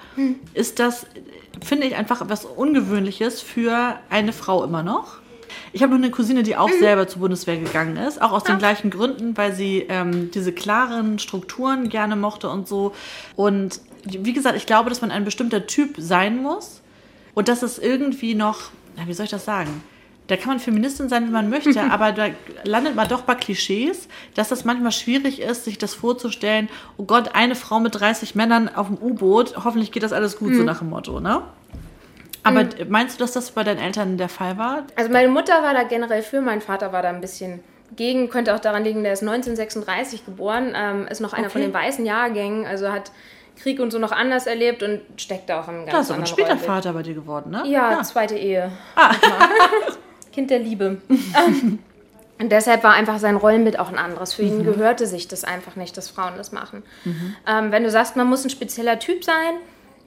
[0.54, 1.08] ist das, äh,
[1.64, 5.21] finde ich, einfach was Ungewöhnliches für eine Frau immer noch.
[5.74, 8.58] Ich habe nur eine Cousine, die auch selber zur Bundeswehr gegangen ist, auch aus den
[8.58, 12.94] gleichen Gründen, weil sie ähm, diese klaren Strukturen gerne mochte und so.
[13.36, 16.82] Und wie gesagt, ich glaube, dass man ein bestimmter Typ sein muss
[17.34, 19.84] und dass es irgendwie noch, na, wie soll ich das sagen?
[20.28, 22.28] Da kann man Feministin sein, wie man möchte, aber da
[22.64, 26.70] landet man doch bei Klischees, dass das manchmal schwierig ist, sich das vorzustellen.
[26.98, 30.56] Oh Gott, eine Frau mit 30 Männern auf dem U-Boot, hoffentlich geht das alles gut,
[30.56, 31.42] so nach dem Motto, ne?
[32.44, 34.84] Aber meinst du, dass das bei deinen Eltern der Fall war?
[34.96, 37.60] Also meine Mutter war da generell für, mein Vater war da ein bisschen
[37.96, 41.52] gegen, könnte auch daran liegen, der ist 1936 geboren, ähm, ist noch einer Okay.
[41.54, 43.12] von den weißen Jahrgängen, also hat
[43.62, 46.26] Krieg und so noch anders erlebt und steckt da auch im ganz Das ist ein
[46.26, 46.68] später Rollenbild.
[46.72, 47.64] Vater bei dir geworden, ne?
[47.68, 48.72] Ja, zweite Ehe.
[50.34, 51.02] kind der Liebe.
[51.10, 51.80] Ähm,
[52.40, 54.34] Und deshalb war einfach sein Rollenbild auch ein anderes.
[54.34, 56.82] Für ihn gehörte sich das einfach nicht, dass Frauen das machen.
[57.48, 59.56] Ähm, wenn du sagst, man muss ein spezieller Typ sein,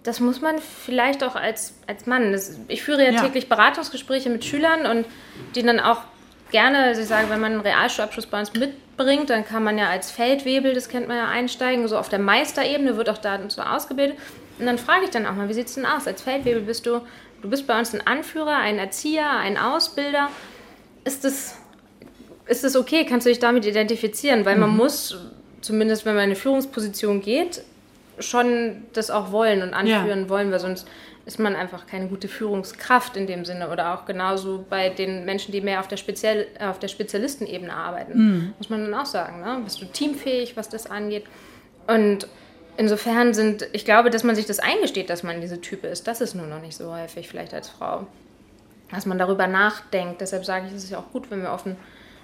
[0.05, 2.33] das muss man vielleicht auch als, als Mann.
[2.33, 3.23] Das, ich führe ja, Ja.
[3.23, 5.07] täglich Beratungsgespräche mit Schülern und
[5.55, 6.03] die dann auch
[6.51, 9.89] gerne, also ich sage, wenn man einen Realschulabschluss bei uns mitbringt, dann kann man ja
[9.89, 11.89] als Feldwebel, das kennt man ja, einsteigen.
[11.89, 14.19] So auf der Meisterebene wird auch da so ausgebildet.
[14.59, 16.07] Und dann frage ich dann auch mal, wie sieht es denn aus?
[16.07, 17.01] Als Feldwebel bist du,
[17.43, 20.29] du bist bei uns ein Anführer, ein Erzieher, ein Ausbilder.
[21.05, 21.57] Ist das,
[22.47, 23.07] ist das okay?
[23.07, 24.45] Kannst du dich damit identifizieren?
[24.45, 25.17] Weil man muss,
[25.63, 27.63] zumindest wenn man in eine Führungsposition geht,
[28.19, 30.87] schon das auch wollen und anführen wollen, weil sonst
[31.27, 33.71] ist man einfach keine gute Führungskraft in dem Sinne.
[33.71, 37.73] Oder auch genauso bei den Menschen, die mehr auf der, Speziell, äh, auf der Spezialistenebene
[37.73, 38.13] arbeiten.
[38.59, 39.61] Muss man dann auch sagen, ne?
[39.65, 41.25] bist du teamfähig, was das angeht.
[41.87, 42.29] Und
[42.77, 46.07] insofern sind, ich glaube, dass man sich das eingesteht, dass man diese Type ist.
[46.07, 48.07] Das ist nur noch nicht so häufig, vielleicht als Frau.
[48.91, 50.21] Dass man darüber nachdenkt.
[50.21, 51.77] Deshalb sage ich, es ist ja auch gut, wenn wir offen,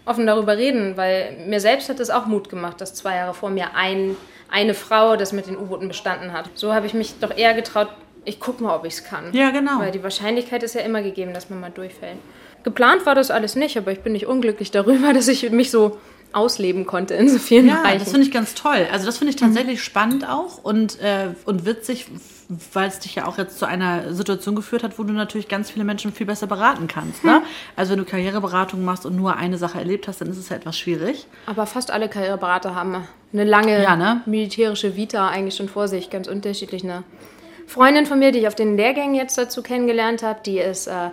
[0.04, 3.48] offen darüber reden, weil mir selbst hat es auch Mut gemacht, dass zwei Jahre vor
[3.48, 4.16] mir ein,
[4.50, 6.50] eine Frau das mit den U-Booten bestanden hat.
[6.54, 7.88] So habe ich mich doch eher getraut,
[8.24, 9.32] ich gucke mal, ob ich es kann.
[9.32, 9.78] Ja, genau.
[9.78, 12.18] Weil die Wahrscheinlichkeit ist ja immer gegeben, dass man mal durchfällt.
[12.62, 15.98] Geplant war das alles nicht, aber ich bin nicht unglücklich darüber, dass ich mich so
[16.32, 17.98] ausleben konnte in so vielen Ja, Bereichen.
[18.00, 18.86] das finde ich ganz toll.
[18.92, 22.06] Also das finde ich tatsächlich spannend auch und, äh, und witzig,
[22.72, 25.70] weil es dich ja auch jetzt zu einer Situation geführt hat, wo du natürlich ganz
[25.70, 27.24] viele Menschen viel besser beraten kannst.
[27.24, 27.42] Ne?
[27.76, 30.56] Also wenn du Karriereberatung machst und nur eine Sache erlebt hast, dann ist es ja
[30.56, 31.26] etwas schwierig.
[31.46, 34.22] Aber fast alle Karriereberater haben eine lange Ja, ne?
[34.26, 36.82] militärische Vita eigentlich schon vor sich, ganz unterschiedlich.
[36.82, 37.04] Eine
[37.66, 41.10] Freundin von mir, die ich auf den Lehrgängen jetzt dazu kennengelernt habe, die ist äh,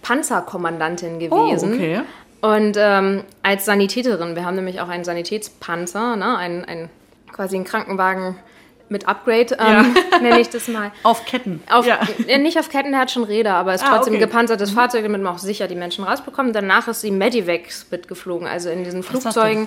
[0.00, 1.72] Panzerkommandantin gewesen.
[1.72, 2.00] Oh, okay.
[2.40, 6.36] Und ähm, als Sanitäterin, wir haben nämlich auch einen Sanitätspanzer, ne?
[6.36, 6.90] ein, ein,
[7.30, 8.36] quasi einen Krankenwagen
[8.92, 10.92] mit Upgrade, ähm, nenne ich das mal.
[11.02, 11.62] Auf Ketten.
[11.68, 11.98] Auf, ja.
[12.28, 14.22] ja, nicht auf Ketten, der hat schon Räder, aber ist Ah, trotzdem okay.
[14.22, 16.54] ein gepanzertes Fahrzeug, damit man auch sicher die Menschen rausbekommt.
[16.54, 19.66] Danach ist sie Medivacs mitgeflogen, also in diesen Flugzeugen,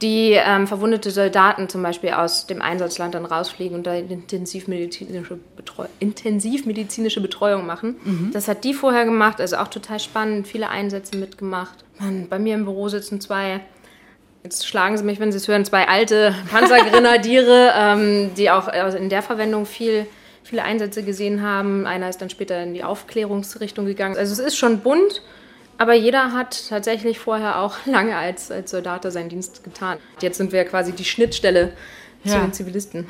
[0.00, 5.86] die ähm, verwundete Soldaten zum Beispiel aus dem Einsatzland dann rausfliegen und da intensivmedizinische, Betreu
[6.00, 7.96] intensivmedizinische Betreuung machen.
[8.02, 8.30] Mhm.
[8.32, 11.84] Das hat die vorher gemacht, also auch total spannend, viele Einsätze mitgemacht.
[12.00, 13.60] Man, bei mir im Büro sitzen zwei
[14.42, 18.96] Jetzt schlagen Sie mich, wenn Sie es hören, zwei alte Panzergrenadiere, ähm, die auch äh,
[18.96, 20.06] in der Verwendung viel,
[20.42, 21.86] viele Einsätze gesehen haben.
[21.86, 24.16] Einer ist dann später in die Aufklärungsrichtung gegangen.
[24.16, 25.22] Also es ist schon bunt,
[25.78, 29.98] aber jeder hat tatsächlich vorher auch lange als, als Soldat seinen Dienst getan.
[30.20, 31.72] Jetzt sind wir quasi die Schnittstelle
[32.24, 32.40] zu Ja.
[32.40, 33.06] den Zivilisten.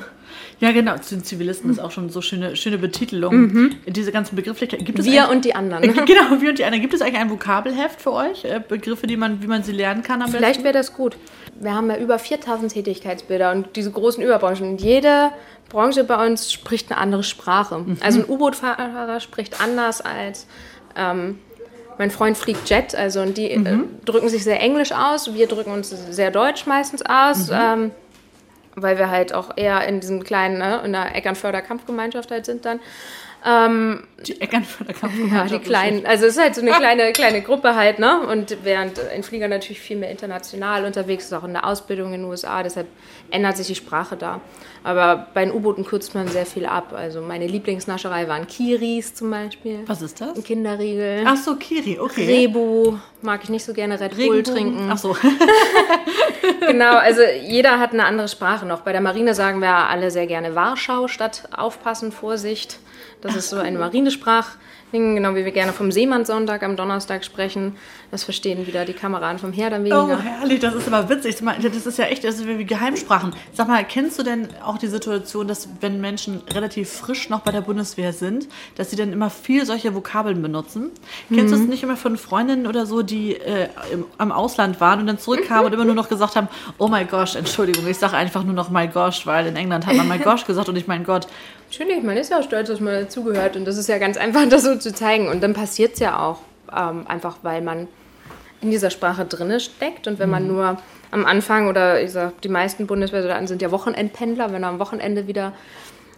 [0.59, 0.97] ja, genau.
[0.97, 3.75] Zu den Zivilisten ist auch schon so schöne, schöne Betitelung.
[3.85, 4.85] Diese ganzen Begrifflichkeiten.
[4.85, 5.83] Gibt es Wir und die anderen.
[6.05, 6.81] Genau, wir und die anderen.
[6.81, 8.43] Gibt es eigentlich ein Vokabelheft für euch?
[8.45, 11.17] Äh, Begriffe, die man, wie man sie lernen kann am Vielleicht wäre das gut.
[11.59, 14.67] Wir haben ja über 4000 Tätigkeitsbilder und diese großen Überbranchen.
[14.69, 15.31] Und jede
[15.69, 17.85] Branche bei uns spricht eine andere Sprache.
[18.01, 20.47] Also ein U-Boot-Fahrer spricht anders als
[20.95, 21.39] ähm,
[21.97, 22.95] mein Freund fliegt Jet.
[22.95, 25.33] Also und die äh, drücken sich sehr englisch aus.
[25.33, 27.49] Wir drücken uns sehr deutsch meistens aus.
[27.51, 27.91] Ähm,
[28.75, 32.65] weil wir halt auch eher in diesem kleinen, ne, in der Eckernförder Kampfgemeinschaft halt sind
[32.65, 32.79] dann.
[33.45, 34.93] Ähm, die Eckernförder
[35.31, 36.05] Ja, die kleinen.
[36.05, 38.25] Also es ist halt so eine kleine, kleine Gruppe halt, ne?
[38.27, 42.21] Und während ein Flieger natürlich viel mehr international unterwegs ist, auch in der Ausbildung in
[42.21, 42.87] den USA, deshalb
[43.31, 44.39] ändert sich die Sprache da.
[44.83, 46.93] Aber bei den U-Booten kürzt man sehr viel ab.
[46.95, 49.79] Also meine Lieblingsnascherei waren Kiris zum Beispiel.
[49.87, 50.35] Was ist das?
[50.35, 51.23] Ein Kinderriegel.
[51.25, 52.25] Ach so, Kiri, okay.
[52.25, 54.89] Rebu mag ich nicht so gerne Red Bull trinken.
[54.89, 55.15] Ach so.
[56.67, 58.81] Genau, also jeder hat eine andere Sprache noch.
[58.81, 62.79] Bei der Marine sagen wir alle sehr gerne Warschau statt Aufpassen, Vorsicht.
[63.23, 67.77] Das ist so ein Marinesprachding, genau wie wir gerne vom Seemannssonntag am Donnerstag sprechen.
[68.11, 70.19] Das verstehen wieder die Kameraden vom Heer dann Oh, weniger.
[70.21, 71.37] herrlich, das ist aber witzig.
[71.61, 73.33] Das ist ja echt das ist wie Geheimsprachen.
[73.53, 77.51] Sag mal, kennst du denn auch die Situation, dass wenn Menschen relativ frisch noch bei
[77.51, 80.91] der Bundeswehr sind, dass sie dann immer viel solche Vokabeln benutzen?
[81.33, 84.99] Kennst du es nicht immer von Freundinnen oder so, die äh, im, am Ausland waren
[84.99, 88.15] und dann zurückkamen und immer nur noch gesagt haben, oh my gosh, Entschuldigung, ich sage
[88.17, 90.87] einfach nur noch my gosh, weil in England hat man my gosh gesagt und ich
[90.87, 91.27] mein Gott.
[91.73, 94.45] Natürlich, man ist ja auch stolz, dass man dazugehört und das ist ja ganz einfach,
[94.49, 95.27] das so zu zeigen.
[95.27, 96.39] Und dann passiert es ja auch,
[96.71, 97.87] ähm, einfach weil man
[98.61, 100.77] in dieser Sprache drinne steckt und wenn man nur
[101.11, 105.27] am Anfang oder ich sag, die meisten Bundeswehrsoldaten sind ja Wochenendpendler, wenn er am Wochenende
[105.27, 105.53] wieder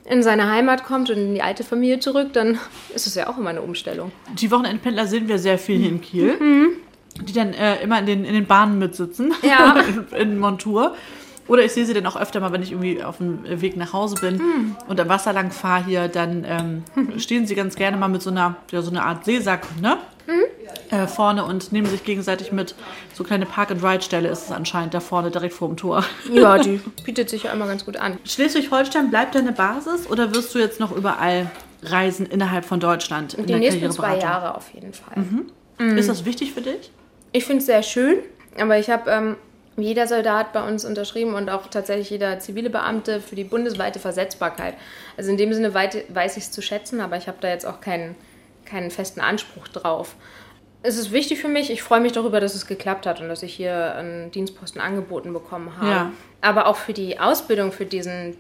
[0.08, 2.60] in seine Heimat kommt und in die alte Familie zurück, dann
[2.94, 4.12] ist es ja auch immer eine Umstellung.
[4.34, 6.38] Die Wochenendpendler sehen wir sehr viel hier in Kiel.
[7.22, 9.34] Die dann äh, immer in den, in den Bahnen mitsitzen.
[9.42, 9.80] Ja.
[9.80, 10.96] in, in Montur.
[11.48, 13.94] Oder ich sehe sie dann auch öfter mal, wenn ich irgendwie auf dem Weg nach
[13.94, 14.42] Hause bin
[14.88, 16.84] und am Wasser lang fahre hier, dann ähm,
[17.20, 19.98] stehen sie ganz gerne mal mit so einer, ja, so einer Art Seesack, ne?
[20.90, 22.74] Äh, vorne und nehmen sich gegenseitig mit.
[23.14, 26.04] So kleine Park-and-Ride-Stelle ist es anscheinend da vorne direkt vor dem Tor.
[26.32, 28.18] Ja, die bietet sich ja immer ganz gut an.
[28.26, 31.50] Schleswig-Holstein bleibt deine Basis oder wirst du jetzt noch überall
[31.84, 33.36] reisen innerhalb von Deutschland?
[33.36, 34.18] in Die der nächsten zwei?
[34.20, 35.24] Jahre auf jeden Fall.
[35.96, 36.92] Ist das wichtig für dich?
[37.32, 38.18] Ich finde es sehr schön,
[38.60, 39.36] aber ich habe ähm,
[39.78, 44.76] jeder Soldat bei uns unterschrieben und auch tatsächlich jeder zivile Beamte für die bundesweite Versetzbarkeit.
[45.18, 47.82] Also in dem Sinne weiß ich es zu schätzen, aber ich habe da jetzt auch
[47.82, 48.16] keinen,
[48.64, 50.16] keinen festen Anspruch drauf.
[50.82, 51.72] Es ist wichtig für mich.
[51.72, 55.34] Ich freue mich darüber, dass es geklappt hat und dass ich hier einen Dienstposten angeboten
[55.34, 55.90] bekommen habe.
[55.90, 56.12] Ja.
[56.42, 58.38] Aber auch für die Ausbildung für diesen,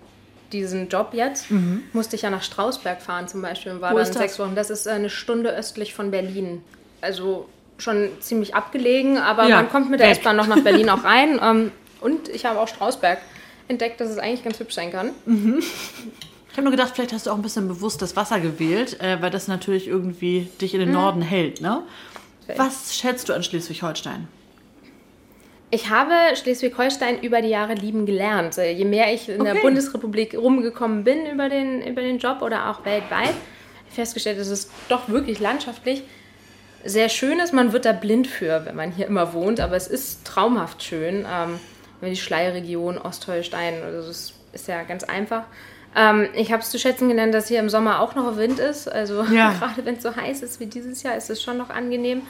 [0.52, 1.48] diesen Job jetzt
[1.92, 4.56] musste ich ja nach Strausberg fahren zum Beispiel und war Wo dann sechs Wochen.
[4.56, 6.62] Das ist äh, eine Stunde östlich von Berlin.
[7.02, 10.10] Also schon ziemlich abgelegen, aber Ja, man kommt mit der.
[10.12, 11.40] S-Bahn noch nach Berlin auch rein.
[11.44, 13.20] Ähm, und ich habe auch Strausberg
[13.68, 15.10] entdeckt, dass es eigentlich ganz hübsch sein kann.
[15.26, 19.22] Ich habe nur gedacht, vielleicht hast du auch ein bisschen bewusst das Wasser gewählt, äh,
[19.22, 21.82] weil das natürlich irgendwie dich in den Norden hält, ne?
[22.58, 24.28] Was schätzt du an Schleswig-Holstein?
[25.72, 28.58] Ich habe Schleswig-Holstein über die Jahre lieben gelernt.
[28.60, 29.64] Äh, Je mehr ich in der Okay.
[29.64, 33.34] Bundesrepublik rumgekommen bin über den, über den Job oder auch weltweit,
[33.90, 36.04] festgestellt, dass es doch wirklich landschaftlich
[36.86, 37.54] sehr schön ist.
[37.54, 41.26] Man wird da blind für, wenn man hier immer wohnt, aber es ist traumhaft schön.
[41.32, 41.60] Ähm,
[42.02, 45.44] die Schleierregion, Ostholstein, also das ist ja ganz einfach.
[45.96, 48.88] Ähm, ich habe es zu schätzen gelernt, dass hier im Sommer auch noch Wind ist.
[48.88, 49.54] Also Ja.
[49.60, 52.22] gerade wenn es so heiß ist wie dieses Jahr, ist es schon noch angenehm.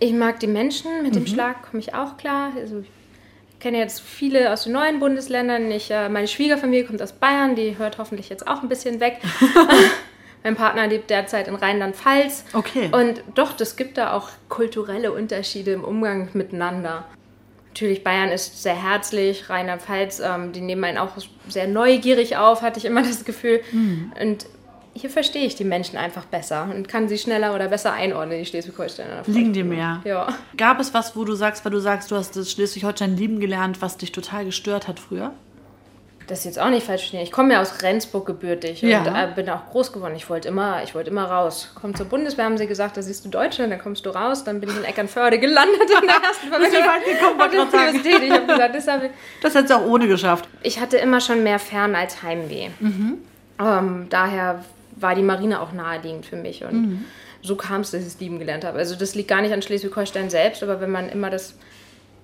[0.00, 2.52] Ich mag die Menschen, mit dem Schlag komme ich auch klar.
[2.56, 5.70] Also ich kenne jetzt viele aus den neuen Bundesländern.
[5.70, 9.18] Ich, äh, meine Schwiegerfamilie kommt aus Bayern, die hört hoffentlich jetzt auch ein bisschen weg.
[10.42, 12.44] mein Partner lebt derzeit in Rheinland-Pfalz.
[12.52, 12.90] Okay.
[12.92, 17.04] Und doch, das gibt da auch kulturelle Unterschiede im Umgang miteinander.
[17.68, 21.10] Natürlich, Bayern ist sehr herzlich, Rheinland-Pfalz, ähm, die nehmen einen auch
[21.48, 23.60] sehr neugierig auf, hatte ich immer das Gefühl.
[24.20, 24.46] Und
[24.94, 28.46] hier verstehe ich die Menschen einfach besser und kann sie schneller oder besser einordnen, die
[28.46, 29.22] Schleswig-Holsteiner.
[29.26, 30.00] Liegen dir mehr?
[30.04, 30.28] Ja.
[30.56, 33.80] Gab es was, wo du sagst, weil du sagst, du hast das Schleswig-Holstein lieben gelernt,
[33.80, 35.32] was dich total gestört hat früher?
[36.28, 37.22] Das ist jetzt auch nicht falsch verstehen.
[37.22, 39.00] Ich komme ja aus Rendsburg gebürtig Ja.
[39.00, 40.14] und äh, bin auch groß geworden.
[40.14, 41.72] Ich wollte immer, ich wollte immer raus.
[41.74, 44.44] Komm zur Bundeswehr, haben sie gesagt, da siehst du Deutsche, dann kommst du raus.
[44.44, 46.62] Dann bin ich in Eckernförde gelandet in der ersten An
[48.22, 49.12] ich habe gesagt, das habe ich.
[49.42, 50.48] Das hättest du auch ohne geschafft.
[50.62, 52.68] Ich hatte immer schon mehr Fern als Heimweh.
[53.60, 54.64] Ähm, daher
[54.96, 56.64] war die Marine auch naheliegend für mich.
[56.64, 57.06] Und
[57.42, 58.78] so kam es, dass ich es lieben gelernt habe.
[58.78, 61.54] Also das liegt gar nicht an Schleswig-Holstein selbst, aber wenn man immer das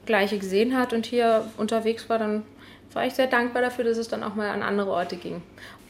[0.07, 2.43] Gleiche gesehen hat und hier unterwegs war, dann
[2.95, 5.43] war ich sehr dankbar dafür, dass es dann auch mal an andere Orte ging.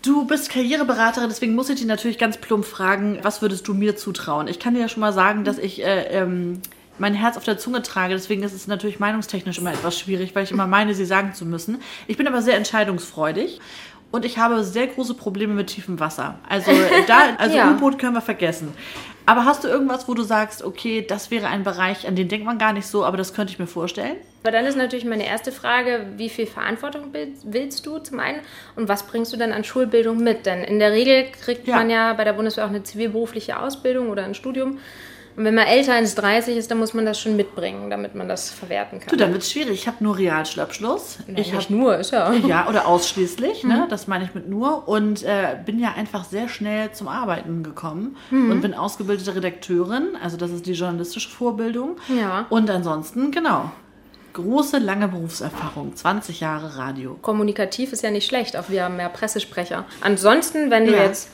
[0.03, 3.97] Du bist Karriereberaterin, deswegen muss ich dich natürlich ganz plump fragen, was würdest du mir
[3.97, 4.49] zutrauen?
[4.49, 6.61] Ich kann dir ja schon mal sagen, dass ich äh, ähm,
[6.99, 10.45] mein Herz auf der Zunge trage, deswegen ist es natürlich meinungstechnisch immer etwas schwierig, weil
[10.45, 11.81] ich immer meine, sie sagen zu müssen.
[12.07, 13.61] Ich bin aber sehr entscheidungsfreudig.
[14.15, 16.39] Und ich habe sehr große Probleme mit tiefem Wasser.
[16.49, 16.71] Also,
[17.09, 17.73] da, also Ja.
[17.73, 18.73] U-Boot können wir vergessen.
[19.27, 22.47] Aber hast du irgendwas, wo du sagst, okay, das wäre ein Bereich, an den denkt
[22.47, 24.15] man gar nicht so, aber das könnte ich mir vorstellen?
[24.45, 28.39] Aber dann ist natürlich meine erste Frage, wie viel Verantwortung will- willst du zum einen
[28.77, 30.47] und was bringst du dann an Schulbildung mit?
[30.47, 31.75] Denn in der Regel kriegt Ja.
[31.77, 34.79] man ja bei der Bundeswehr auch eine zivilberufliche Ausbildung oder ein Studium.
[35.37, 38.29] Und wenn man älter als 30 ist, dann muss man das schon mitbringen, damit man
[38.29, 39.09] das verwerten kann.
[39.09, 39.73] Du, dann wird es schwierig.
[39.73, 41.19] Ich habe nur Realschulabschluss.
[41.27, 42.33] Nein, ich habe nur, ist ja.
[42.47, 43.87] Ja, oder ausschließlich, ne?
[43.91, 44.87] das meine ich mit nur.
[44.87, 50.17] Und äh, bin ja einfach sehr schnell zum Arbeiten gekommen und bin ausgebildete Redakteurin.
[50.23, 51.97] Also das ist die journalistische Vorbildung.
[52.09, 52.47] Ja.
[52.51, 53.73] Und ansonsten, genau,
[54.35, 57.17] große, lange Berufserfahrung, 20 Jahre Radio.
[57.23, 59.85] Kommunikativ ist ja nicht schlecht, auch wir haben mehr Pressesprecher.
[60.01, 61.05] Ansonsten, wenn du Ja.
[61.05, 61.31] jetzt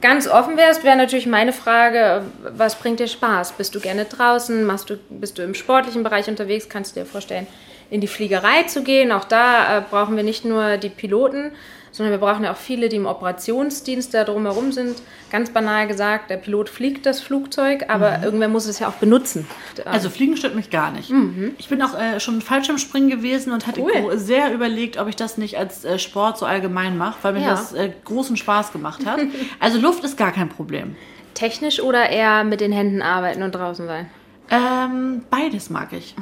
[0.00, 3.52] ganz offen wärst, wäre natürlich meine Frage, was bringt dir Spaß?
[3.52, 4.64] Bist du gerne draußen?
[4.64, 6.68] Machst du, bist du im sportlichen Bereich unterwegs?
[6.68, 7.46] Kannst du dir vorstellen,
[7.90, 9.12] in die Fliegerei zu gehen?
[9.12, 11.52] Auch da äh, brauchen wir nicht nur die Piloten,
[11.98, 14.96] sondern wir brauchen ja auch viele, die im Operationsdienst da drumherum sind.
[15.30, 19.46] Ganz banal gesagt, der Pilot fliegt das Flugzeug, aber irgendwer muss es ja auch benutzen.
[19.84, 21.12] Also Fliegen stört mich gar nicht.
[21.58, 24.16] Ich bin auch äh, schon Fallschirmspringen gewesen und hatte Cool.
[24.16, 27.50] sehr überlegt, ob ich das nicht als äh, Sport so allgemein mache, weil mir Ja.
[27.50, 29.20] das äh, großen Spaß gemacht hat.
[29.60, 30.96] Also Luft ist gar kein Problem.
[31.34, 34.08] Technisch oder eher mit den Händen arbeiten und draußen sein?
[34.50, 36.14] Ähm, beides mag ich.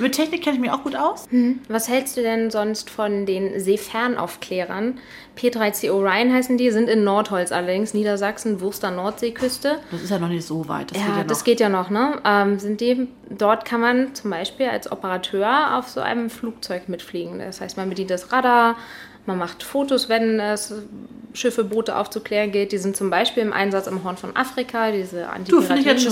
[0.00, 1.26] Mit Technik kenne ich mich auch gut aus.
[1.68, 4.98] Was hältst du denn sonst von den Seefernaufklärern?
[5.36, 9.78] P3C Orion heißen die, sind in Nordholz allerdings, Niedersachsen, Wurster Nordseeküste.
[9.90, 10.90] Das ist ja noch nicht so weit.
[10.90, 11.26] Das Ja, geht ja noch.
[11.28, 12.18] das geht ja noch, ne?
[12.24, 17.38] Ähm, sind die, dort kann man zum Beispiel als Operateur auf so einem Flugzeug mitfliegen.
[17.38, 18.76] Das heißt, man bedient das Radar,
[19.30, 20.74] man macht Fotos, wenn es
[21.32, 22.72] Schiffe, Boote aufzuklären geht.
[22.72, 25.28] Die sind zum Beispiel im Einsatz im Horn von Afrika, diese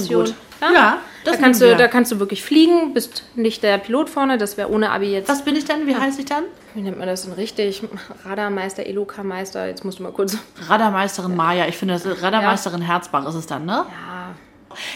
[0.08, 0.34] gut.
[0.60, 4.38] Ja, das da, kannst du, da kannst du wirklich fliegen, bist nicht der Pilot vorne,
[4.38, 5.86] das wäre ohne Abi jetzt Was bin ich denn?
[5.86, 6.44] Wie heiße ich dann?
[6.74, 7.82] wie nennt man das denn richtig?
[8.24, 10.38] Radarmeister, Eloka-Meister, jetzt musst du mal kurz.
[10.68, 11.66] Radarmeisterin Maja.
[11.66, 13.84] Ich finde, das Radarmeisterin Herzbach ist es dann, ne?
[13.88, 14.34] Ja,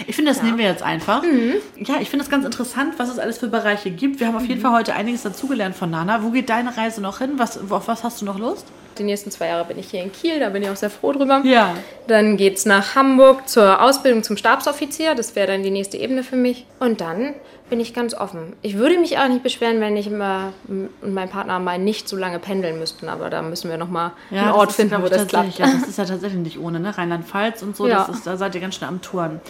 [0.07, 1.23] Ich finde, das nehmen wir jetzt einfach.
[1.23, 1.55] Mhm.
[1.77, 4.21] Ja, ich finde es ganz interessant, was es alles für Bereiche gibt.
[4.21, 4.63] Wir haben auf jeden Mhm.
[4.63, 6.23] Fall heute einiges dazugelernt von Nana.
[6.23, 7.33] Wo geht deine Reise noch hin?
[7.37, 8.67] Was, auf was hast du noch Lust?
[8.99, 11.13] die nächsten zwei Jahre bin ich hier in Kiel, da bin ich auch sehr froh
[11.13, 11.41] drüber.
[11.45, 11.75] Ja.
[12.09, 16.23] Dann geht es nach Hamburg zur Ausbildung zum Stabsoffizier, das wäre dann die nächste Ebene
[16.23, 16.67] für mich.
[16.79, 17.33] Und dann
[17.73, 18.53] bin ich ganz offen.
[18.61, 22.19] Ich würde mich auch nicht beschweren, wenn ich immer und mein Partner mal nicht so
[22.19, 25.27] lange pendeln müssten, aber da müssen wir nochmal einen das Ort ist, finden, wo das
[25.27, 25.59] klappt.
[25.59, 26.99] Ja, das ist ja tatsächlich nicht ohne, ne?
[26.99, 28.05] Rheinland-Pfalz und so, Ja.
[28.07, 29.41] das ist, da seid ihr ganz schnell am Touren.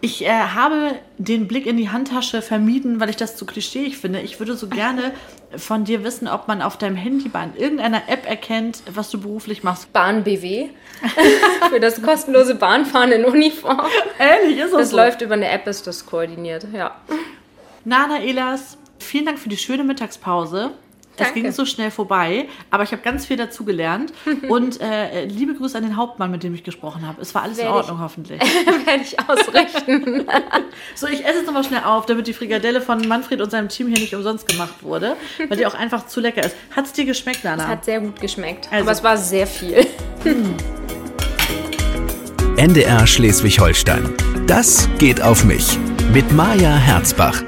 [0.00, 4.22] Ich äh, habe den Blick in die Handtasche vermieden, weil ich das zu klischeeig finde.
[4.22, 5.12] Ich würde so gerne
[5.56, 9.62] von dir wissen, ob man auf deinem Handy bei irgendeiner App erkennt, was du beruflich
[9.62, 9.92] machst.
[9.92, 10.70] Bahn BW
[11.70, 13.82] für das kostenlose Bahnfahren in Uniform.
[14.18, 16.96] Ehrlich, ist Das läuft über eine App, ist das koordiniert, ja.
[17.84, 20.70] Nana Elas, vielen Dank für die schöne Mittagspause.
[21.18, 24.12] Es ging so schnell vorbei, aber ich habe ganz viel dazu gelernt.
[24.48, 27.20] Und äh, liebe Grüße an den Hauptmann, mit dem ich gesprochen habe.
[27.20, 28.40] Es war alles in Werde ich- Ordnung, hoffentlich.
[28.86, 30.26] Werde ich ausrichten.
[30.94, 33.88] So, ich esse jetzt nochmal schnell auf, damit die Frikadelle von Manfred und seinem Team
[33.88, 35.16] hier nicht umsonst gemacht wurde,
[35.48, 36.56] weil die auch einfach zu lecker ist.
[36.74, 37.68] Hat es dir geschmeckt, Nana?
[37.68, 38.68] Hat sehr gut geschmeckt.
[38.72, 39.86] Also- Aber es war sehr viel.
[42.56, 44.14] NDR Schleswig-Holstein.
[44.46, 45.78] Das geht auf mich.
[46.12, 47.42] Mit Maja Herzbach.